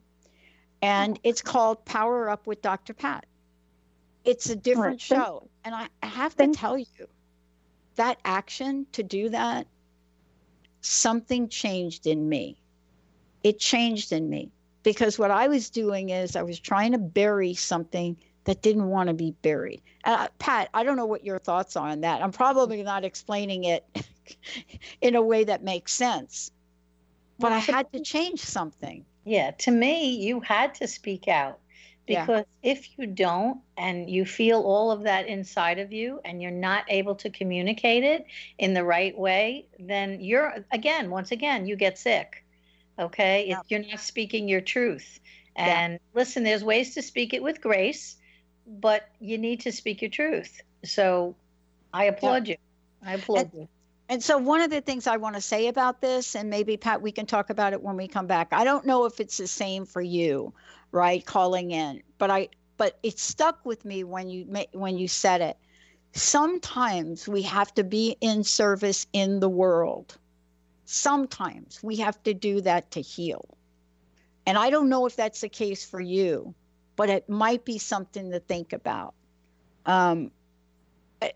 [0.82, 2.93] And it's called Power Up with Dr.
[2.93, 3.24] Pat.
[4.24, 5.49] It's a different show.
[5.64, 7.09] And I, I have to tell you,
[7.97, 9.66] that action to do that,
[10.80, 12.61] something changed in me.
[13.43, 14.51] It changed in me
[14.82, 19.09] because what I was doing is I was trying to bury something that didn't want
[19.09, 19.80] to be buried.
[20.05, 22.22] Uh, Pat, I don't know what your thoughts are on that.
[22.22, 23.87] I'm probably not explaining it
[25.01, 26.51] in a way that makes sense,
[27.39, 29.05] but I had to change something.
[29.24, 31.59] Yeah, to me, you had to speak out
[32.07, 32.26] Yeah.
[32.26, 36.51] because if you don't and you feel all of that inside of you and you're
[36.51, 38.26] not able to communicate it
[38.59, 42.45] in the right way, then you're, again, once again, you get sick.
[42.99, 43.49] Okay.
[43.49, 45.20] If you're not speaking your truth.
[45.57, 48.16] And listen, there's ways to speak it with grace,
[48.66, 50.61] but you need to speak your truth.
[50.85, 51.37] So
[51.93, 52.57] I applaud you.
[53.03, 53.68] I applaud you.
[54.09, 57.01] And so, one of the things I want to say about this, and maybe Pat,
[57.01, 58.49] we can talk about it when we come back.
[58.53, 60.53] I don't know if it's the same for you,
[60.93, 61.25] right?
[61.25, 65.57] Calling in, but I, but it stuck with me when you when you said it.
[66.13, 70.19] Sometimes we have to be in service in the world,
[70.85, 73.57] sometimes we have to do that to heal.
[74.47, 76.55] And I don't know if that's the case for you,
[76.97, 79.15] but it might be something to think about.
[79.87, 80.31] Um,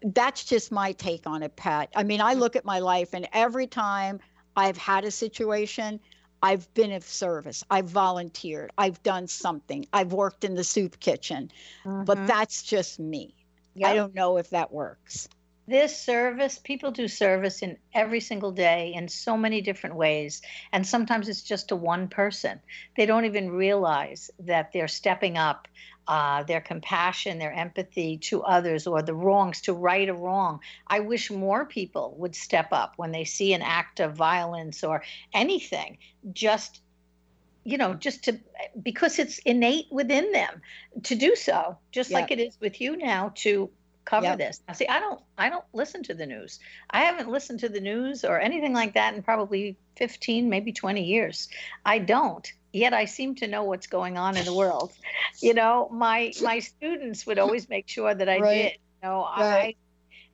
[0.02, 1.90] that's just my take on it, Pat.
[1.94, 4.20] I mean, I look at my life, and every time
[4.56, 6.00] I've had a situation,
[6.42, 7.64] I've been of service.
[7.70, 8.72] I've volunteered.
[8.78, 9.86] I've done something.
[9.92, 11.50] I've worked in the soup kitchen.
[11.84, 12.04] Mm-hmm.
[12.04, 13.34] But that's just me.
[13.74, 13.90] Yep.
[13.90, 15.28] I don't know if that works
[15.68, 20.40] this service people do service in every single day in so many different ways
[20.72, 22.58] and sometimes it's just to one person
[22.96, 25.68] they don't even realize that they're stepping up
[26.08, 30.98] uh, their compassion their empathy to others or the wrongs to right a wrong i
[30.98, 35.02] wish more people would step up when they see an act of violence or
[35.32, 35.98] anything
[36.32, 36.80] just
[37.64, 38.38] you know just to
[38.82, 40.62] because it's innate within them
[41.02, 43.70] to do so just like it is with you now to
[44.08, 44.38] cover yep.
[44.38, 44.62] this.
[44.66, 46.58] Now, see, I don't, I don't listen to the news.
[46.90, 51.04] I haven't listened to the news or anything like that in probably 15, maybe 20
[51.04, 51.48] years.
[51.84, 52.50] I don't.
[52.72, 54.92] Yet I seem to know what's going on in the world.
[55.40, 58.54] You know, my my students would always make sure that I right.
[58.54, 58.72] did.
[58.72, 59.74] You know, right.
[59.74, 59.74] I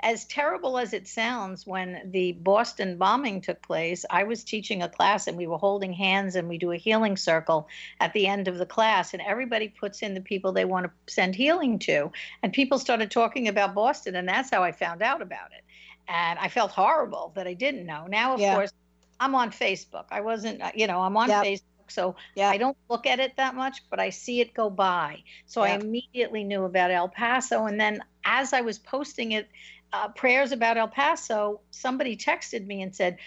[0.05, 4.89] as terrible as it sounds, when the Boston bombing took place, I was teaching a
[4.89, 7.69] class and we were holding hands and we do a healing circle
[8.01, 11.13] at the end of the class, and everybody puts in the people they want to
[11.13, 12.13] send healing to.
[12.43, 15.65] And people started talking about Boston, and that's how I found out about it.
[16.07, 18.07] And I felt horrible that I didn't know.
[18.07, 18.55] Now, of yeah.
[18.55, 18.73] course,
[19.19, 20.05] I'm on Facebook.
[20.11, 21.45] I wasn't, uh, you know, I'm on yep.
[21.45, 21.63] Facebook.
[21.91, 22.51] So yeah.
[22.51, 25.23] I don't look at it that much, but I see it go by.
[25.47, 27.67] So I immediately knew about El Paso.
[27.67, 29.49] And then as I was posting it
[29.93, 33.19] uh, prayers about El Paso, somebody texted me and said,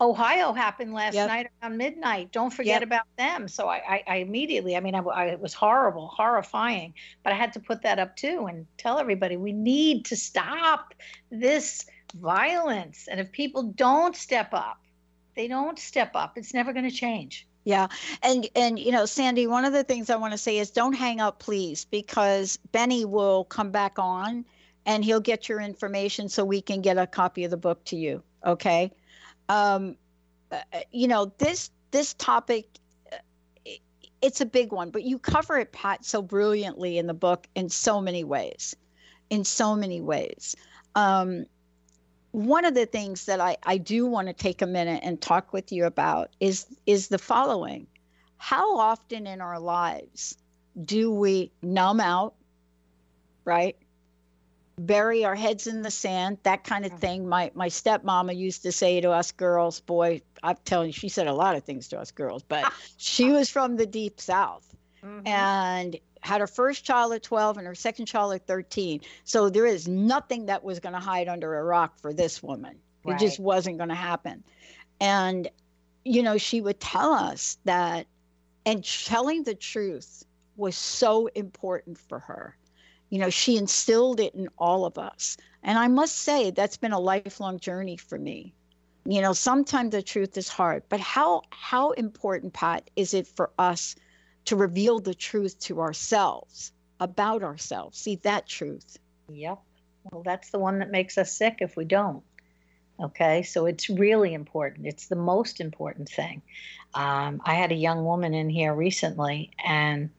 [0.00, 1.28] Ohio happened last yep.
[1.28, 2.32] night around midnight.
[2.32, 2.82] Don't forget yep.
[2.82, 3.48] about them.
[3.48, 7.36] So I, I, I immediately, I mean, I, I, it was horrible, horrifying, but I
[7.36, 10.94] had to put that up too and tell everybody we need to stop
[11.30, 11.86] this
[12.16, 13.08] violence.
[13.08, 14.80] And if people don't step up,
[15.36, 17.46] they don't step up, it's never going to change.
[17.64, 17.88] Yeah.
[18.22, 20.92] And and you know, Sandy, one of the things I want to say is don't
[20.92, 24.44] hang up please because Benny will come back on
[24.86, 27.96] and he'll get your information so we can get a copy of the book to
[27.96, 28.22] you.
[28.44, 28.92] Okay.
[29.48, 29.96] Um,
[30.52, 30.60] uh,
[30.92, 32.66] you know, this this topic
[33.10, 33.16] uh,
[34.20, 37.70] it's a big one, but you cover it, Pat, so brilliantly in the book in
[37.70, 38.76] so many ways.
[39.30, 40.54] In so many ways.
[40.94, 41.46] Um,
[42.34, 45.52] one of the things that I, I do want to take a minute and talk
[45.52, 47.86] with you about is is the following.
[48.38, 50.36] How often in our lives
[50.84, 52.34] do we numb out,
[53.44, 53.76] right?
[54.76, 57.28] bury our heads in the sand, that kind of thing.
[57.28, 61.28] My my stepmama used to say to us girls, boy, I'm telling you, she said
[61.28, 65.24] a lot of things to us girls, but she was from the deep south mm-hmm.
[65.26, 69.00] and had her first child at 12 and her second child at 13.
[69.24, 72.76] So there is nothing that was going to hide under a rock for this woman.
[73.04, 73.14] Right.
[73.14, 74.42] It just wasn't going to happen.
[75.00, 75.48] And
[76.04, 78.06] you know, she would tell us that
[78.66, 80.24] and telling the truth
[80.56, 82.56] was so important for her
[83.14, 85.36] you know, she instilled it in all of us.
[85.62, 88.52] And I must say, that's been a lifelong journey for me.
[89.04, 93.50] You know, sometimes the truth is hard, but how how important, Pat, is it for
[93.56, 93.94] us
[94.46, 97.98] to reveal the truth to ourselves about ourselves?
[97.98, 98.98] See that truth.
[99.28, 99.60] Yep.
[100.10, 102.22] Well, that's the one that makes us sick if we don't.
[103.00, 104.86] Okay, so it's really important.
[104.86, 106.42] It's the most important thing.
[106.94, 110.10] Um, I had a young woman in here recently, and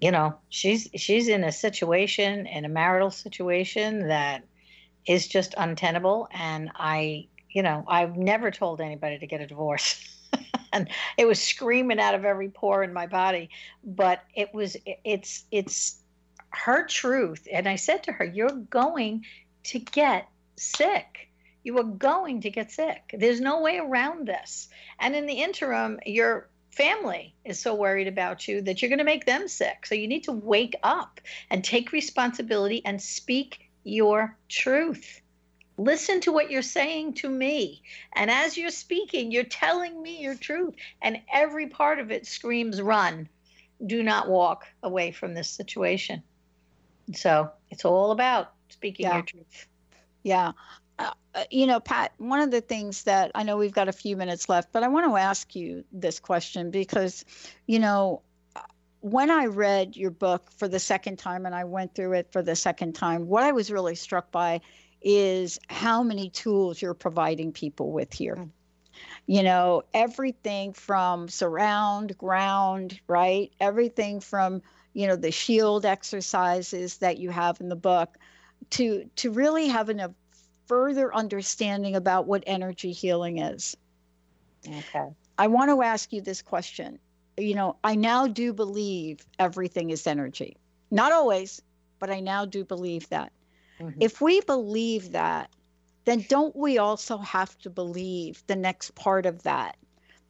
[0.00, 4.44] you know she's she's in a situation in a marital situation that
[5.06, 10.04] is just untenable and i you know i've never told anybody to get a divorce
[10.72, 13.50] and it was screaming out of every pore in my body.
[13.84, 15.98] But it was it's it's
[16.50, 17.46] her truth.
[17.52, 19.24] And i said to her you're going
[19.64, 21.28] to get sick.
[21.62, 23.14] You are going to get sick.
[23.16, 24.68] There's no way around this.
[24.98, 29.04] And in the interim you're family is so worried about you that you're going to
[29.04, 29.84] make them sick.
[29.84, 35.20] So you need to wake up and take responsibility and speak your truth.
[35.78, 37.82] Listen to what you're saying to me.
[38.14, 40.74] And as you're speaking, you're telling me your truth.
[41.00, 43.28] And every part of it screams run.
[43.86, 46.22] Do not walk away from this situation.
[47.14, 49.14] So it's all about speaking yeah.
[49.14, 49.66] your truth.
[50.24, 50.52] Yeah.
[50.98, 51.12] Uh,
[51.50, 54.48] you know, Pat, one of the things that I know we've got a few minutes
[54.48, 57.24] left, but I want to ask you this question because,
[57.66, 58.22] you know,
[59.00, 62.42] when I read your book for the second time and I went through it for
[62.42, 64.60] the second time, what I was really struck by
[65.02, 68.36] is how many tools you're providing people with here.
[68.36, 68.50] Mm.
[69.26, 73.52] You know, everything from surround, ground, right?
[73.60, 78.16] Everything from, you know, the shield exercises that you have in the book
[78.70, 80.12] to to really having a
[80.66, 83.76] further understanding about what energy healing is.
[84.66, 85.06] Okay.
[85.38, 86.98] I want to ask you this question.
[87.36, 90.56] You know, I now do believe everything is energy.
[90.90, 91.62] Not always,
[91.98, 93.32] but I now do believe that.
[93.80, 94.00] Mm-hmm.
[94.00, 95.50] If we believe that,
[96.04, 99.76] then don't we also have to believe the next part of that?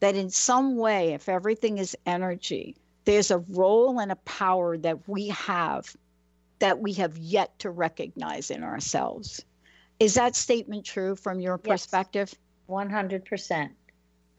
[0.01, 5.09] That in some way, if everything is energy, there's a role and a power that
[5.09, 5.97] we have
[6.59, 9.45] that we have yet to recognize in ourselves.
[10.01, 11.87] Is that statement true from your Yes.
[11.87, 12.35] perspective?
[12.69, 13.71] 100%.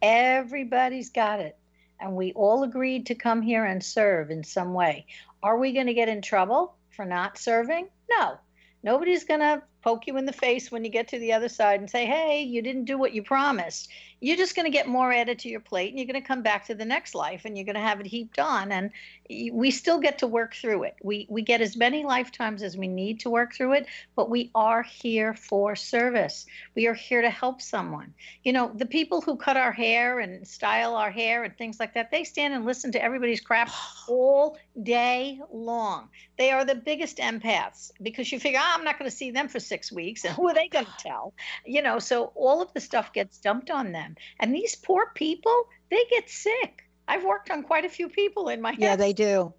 [0.02, 1.58] Everybody's got it.
[2.00, 5.06] And we all agreed to come here and serve in some way.
[5.44, 7.90] Are we going to get in trouble for not serving?
[8.10, 8.38] No.
[8.84, 11.80] Nobody's going to poke you in the face when you get to the other side
[11.80, 13.90] and say, hey, you didn't do what you promised.
[14.22, 16.42] You're just going to get more added to your plate and you're going to come
[16.42, 18.72] back to the next life and you're going to have it heaped on.
[18.72, 18.92] And
[19.30, 20.96] we still get to work through it.
[21.02, 24.52] We, we get as many lifetimes as we need to work through it, but we
[24.56, 26.46] are here for service.
[26.76, 28.14] We are here to help someone.
[28.44, 31.94] You know, the people who cut our hair and style our hair and things like
[31.94, 33.72] that, they stand and listen to everybody's crap
[34.10, 36.10] all day long.
[36.38, 39.48] They are the biggest empaths because you figure, oh, I'm not going to see them
[39.48, 40.24] for six weeks.
[40.26, 41.34] And who are they going to tell?
[41.66, 44.16] You know, so all of the stuff gets dumped on them.
[44.40, 45.58] And these poor people,
[45.92, 46.84] they get sick.
[47.08, 49.54] I've worked on quite a few people in my Yeah, head they do.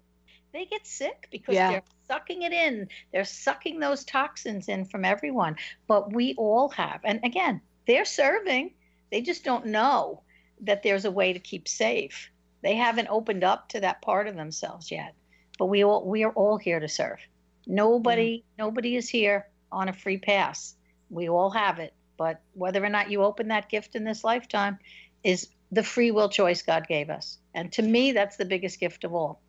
[0.53, 1.71] they get sick because Yeah.
[1.71, 2.87] they're sucking it in.
[3.11, 5.55] They're sucking those toxins in from everyone.
[5.87, 6.99] But we all have.
[7.03, 8.73] And again, they're serving.
[9.11, 10.21] They just don't know
[10.61, 12.29] that there's a way to keep safe.
[12.63, 15.13] They haven't opened up to that part of themselves yet.
[15.57, 17.19] But we all we are all here to serve.
[17.67, 20.75] Nobody nobody is here on a free pass.
[21.09, 21.93] We all have it.
[22.17, 24.77] But whether or not you open that gift in this lifetime
[25.23, 27.37] is the free will choice God gave us.
[27.53, 29.41] And to me, that's the biggest gift of all.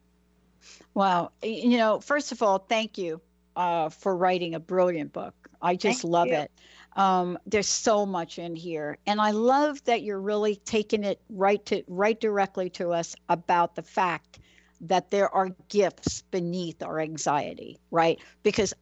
[0.95, 1.33] Wow.
[1.43, 3.20] You know, first of all, thank you
[3.57, 5.35] uh, for writing a brilliant book.
[5.61, 6.35] I just Thank love you.
[6.35, 6.51] it.
[6.95, 11.64] Um, there's so much in here, and I love that you're really taking it right
[11.66, 14.41] to right directly to us about the fact
[14.83, 18.18] that there are gifts beneath our anxiety, right?
[18.43, 18.75] Because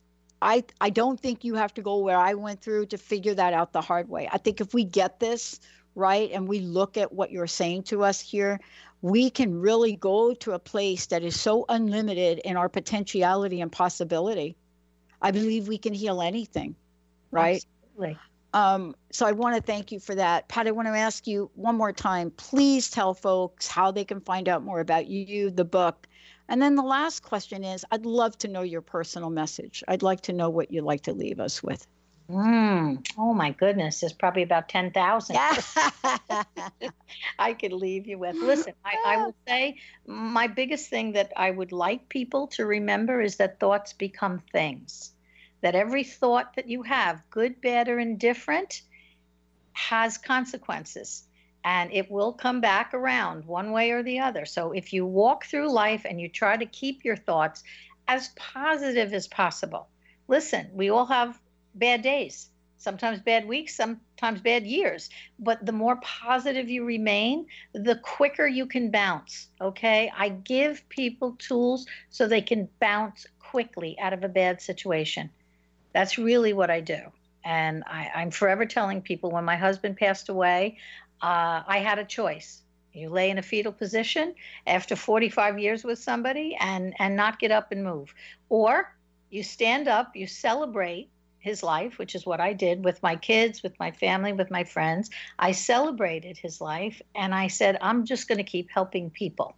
[0.43, 3.53] I I don't think you have to go where I went through to figure that
[3.53, 4.29] out the hard way.
[4.33, 5.61] I think if we get this
[5.95, 8.61] right and we look at what you're saying to us here,
[9.03, 13.71] we can really go to a place that is so unlimited in our potentiality and
[13.71, 14.57] possibility.
[15.23, 16.75] I believe we can heal anything,
[17.31, 17.65] right?
[17.97, 18.19] Absolutely.
[18.53, 20.49] Um, so I want to thank you for that.
[20.49, 22.31] Pat, I want to ask you one more time.
[22.33, 26.09] Please tell folks how they can find out more about you, the book.
[26.51, 29.85] And then the last question is I'd love to know your personal message.
[29.87, 31.87] I'd like to know what you'd like to leave us with.
[32.29, 33.07] Mm.
[33.17, 35.37] Oh my goodness, there's probably about 10,000.
[37.39, 38.35] I could leave you with.
[38.37, 39.77] Listen, I, I will say
[40.07, 45.13] my biggest thing that I would like people to remember is that thoughts become things.
[45.61, 48.83] That every thought that you have, good, bad, or indifferent,
[49.73, 51.29] has consequences
[51.65, 54.47] and it will come back around one way or the other.
[54.47, 57.63] So if you walk through life and you try to keep your thoughts
[58.09, 59.89] as positive as possible,
[60.29, 61.39] listen, we all have
[61.75, 62.49] bad days,
[62.79, 65.11] sometimes bad weeks, sometimes bad years.
[65.39, 69.49] But the more positive you remain, the quicker you can bounce.
[69.61, 70.11] Okay.
[70.17, 75.31] I give people tools so they can bounce quickly out of a bad situation.
[75.93, 77.01] That's really what I do.
[77.45, 80.79] And I, I'm forever telling people when my husband passed away,
[81.23, 82.63] uh, I had a choice.
[82.93, 84.35] You lay in a fetal position
[84.67, 88.15] after 45 years with somebody and, and not get up and move.
[88.49, 88.95] Or
[89.31, 91.09] you stand up, you celebrate
[91.39, 94.65] his life, which is what I did with my kids, with my family, with my
[94.65, 95.11] friends.
[95.39, 99.57] I celebrated his life and I said, I'm just going to keep helping people.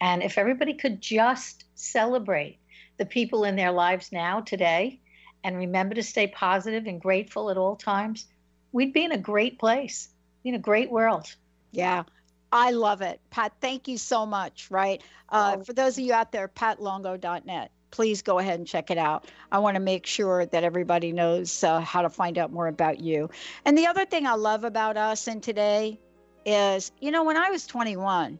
[0.00, 2.58] And if everybody could just celebrate
[2.96, 5.00] the people in their lives now, today,
[5.44, 8.26] and remember to stay positive and grateful at all times,
[8.72, 10.08] we'd be in a great place,
[10.44, 11.26] in a great world.
[11.72, 12.04] Yeah,
[12.52, 13.20] I love it.
[13.30, 15.02] Pat, thank you so much, right?
[15.28, 19.26] Uh, for those of you out there, patlongo.net, please go ahead and check it out.
[19.52, 23.00] I want to make sure that everybody knows uh, how to find out more about
[23.00, 23.30] you.
[23.64, 26.00] And the other thing I love about us and today
[26.44, 28.38] is, you know, when I was 21,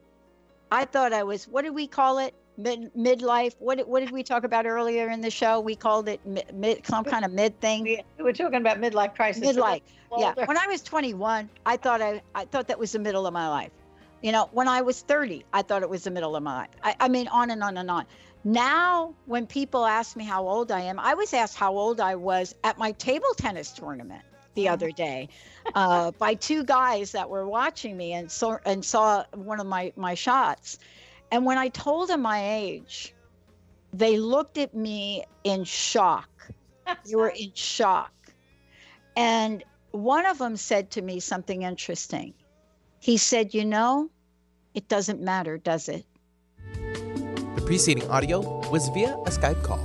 [0.72, 2.34] I thought I was, what did we call it?
[2.60, 3.54] Mid, midlife.
[3.58, 5.60] What did, what did we talk about earlier in the show?
[5.60, 7.84] We called it mid, mid some kind of mid thing.
[7.84, 9.42] We, we were talking about midlife crisis.
[9.42, 9.82] Midlife.
[10.16, 10.34] Yeah.
[10.44, 13.48] When I was 21, I thought I, I thought that was the middle of my
[13.48, 13.70] life.
[14.22, 16.70] You know, when I was 30, I thought it was the middle of my life.
[16.82, 18.06] I, I mean, on and on and on.
[18.44, 22.14] Now, when people ask me how old I am, I was asked how old I
[22.14, 24.22] was at my table tennis tournament
[24.54, 25.28] the other day
[25.74, 29.92] uh, by two guys that were watching me and saw and saw one of my
[29.96, 30.78] my shots.
[31.30, 33.14] And when I told them my age,
[33.92, 36.28] they looked at me in shock.
[37.06, 38.12] they were in shock.
[39.16, 39.62] And
[39.92, 42.34] one of them said to me something interesting.
[43.00, 44.10] He said, You know,
[44.74, 46.04] it doesn't matter, does it?
[47.56, 49.84] The preceding audio was via a Skype call.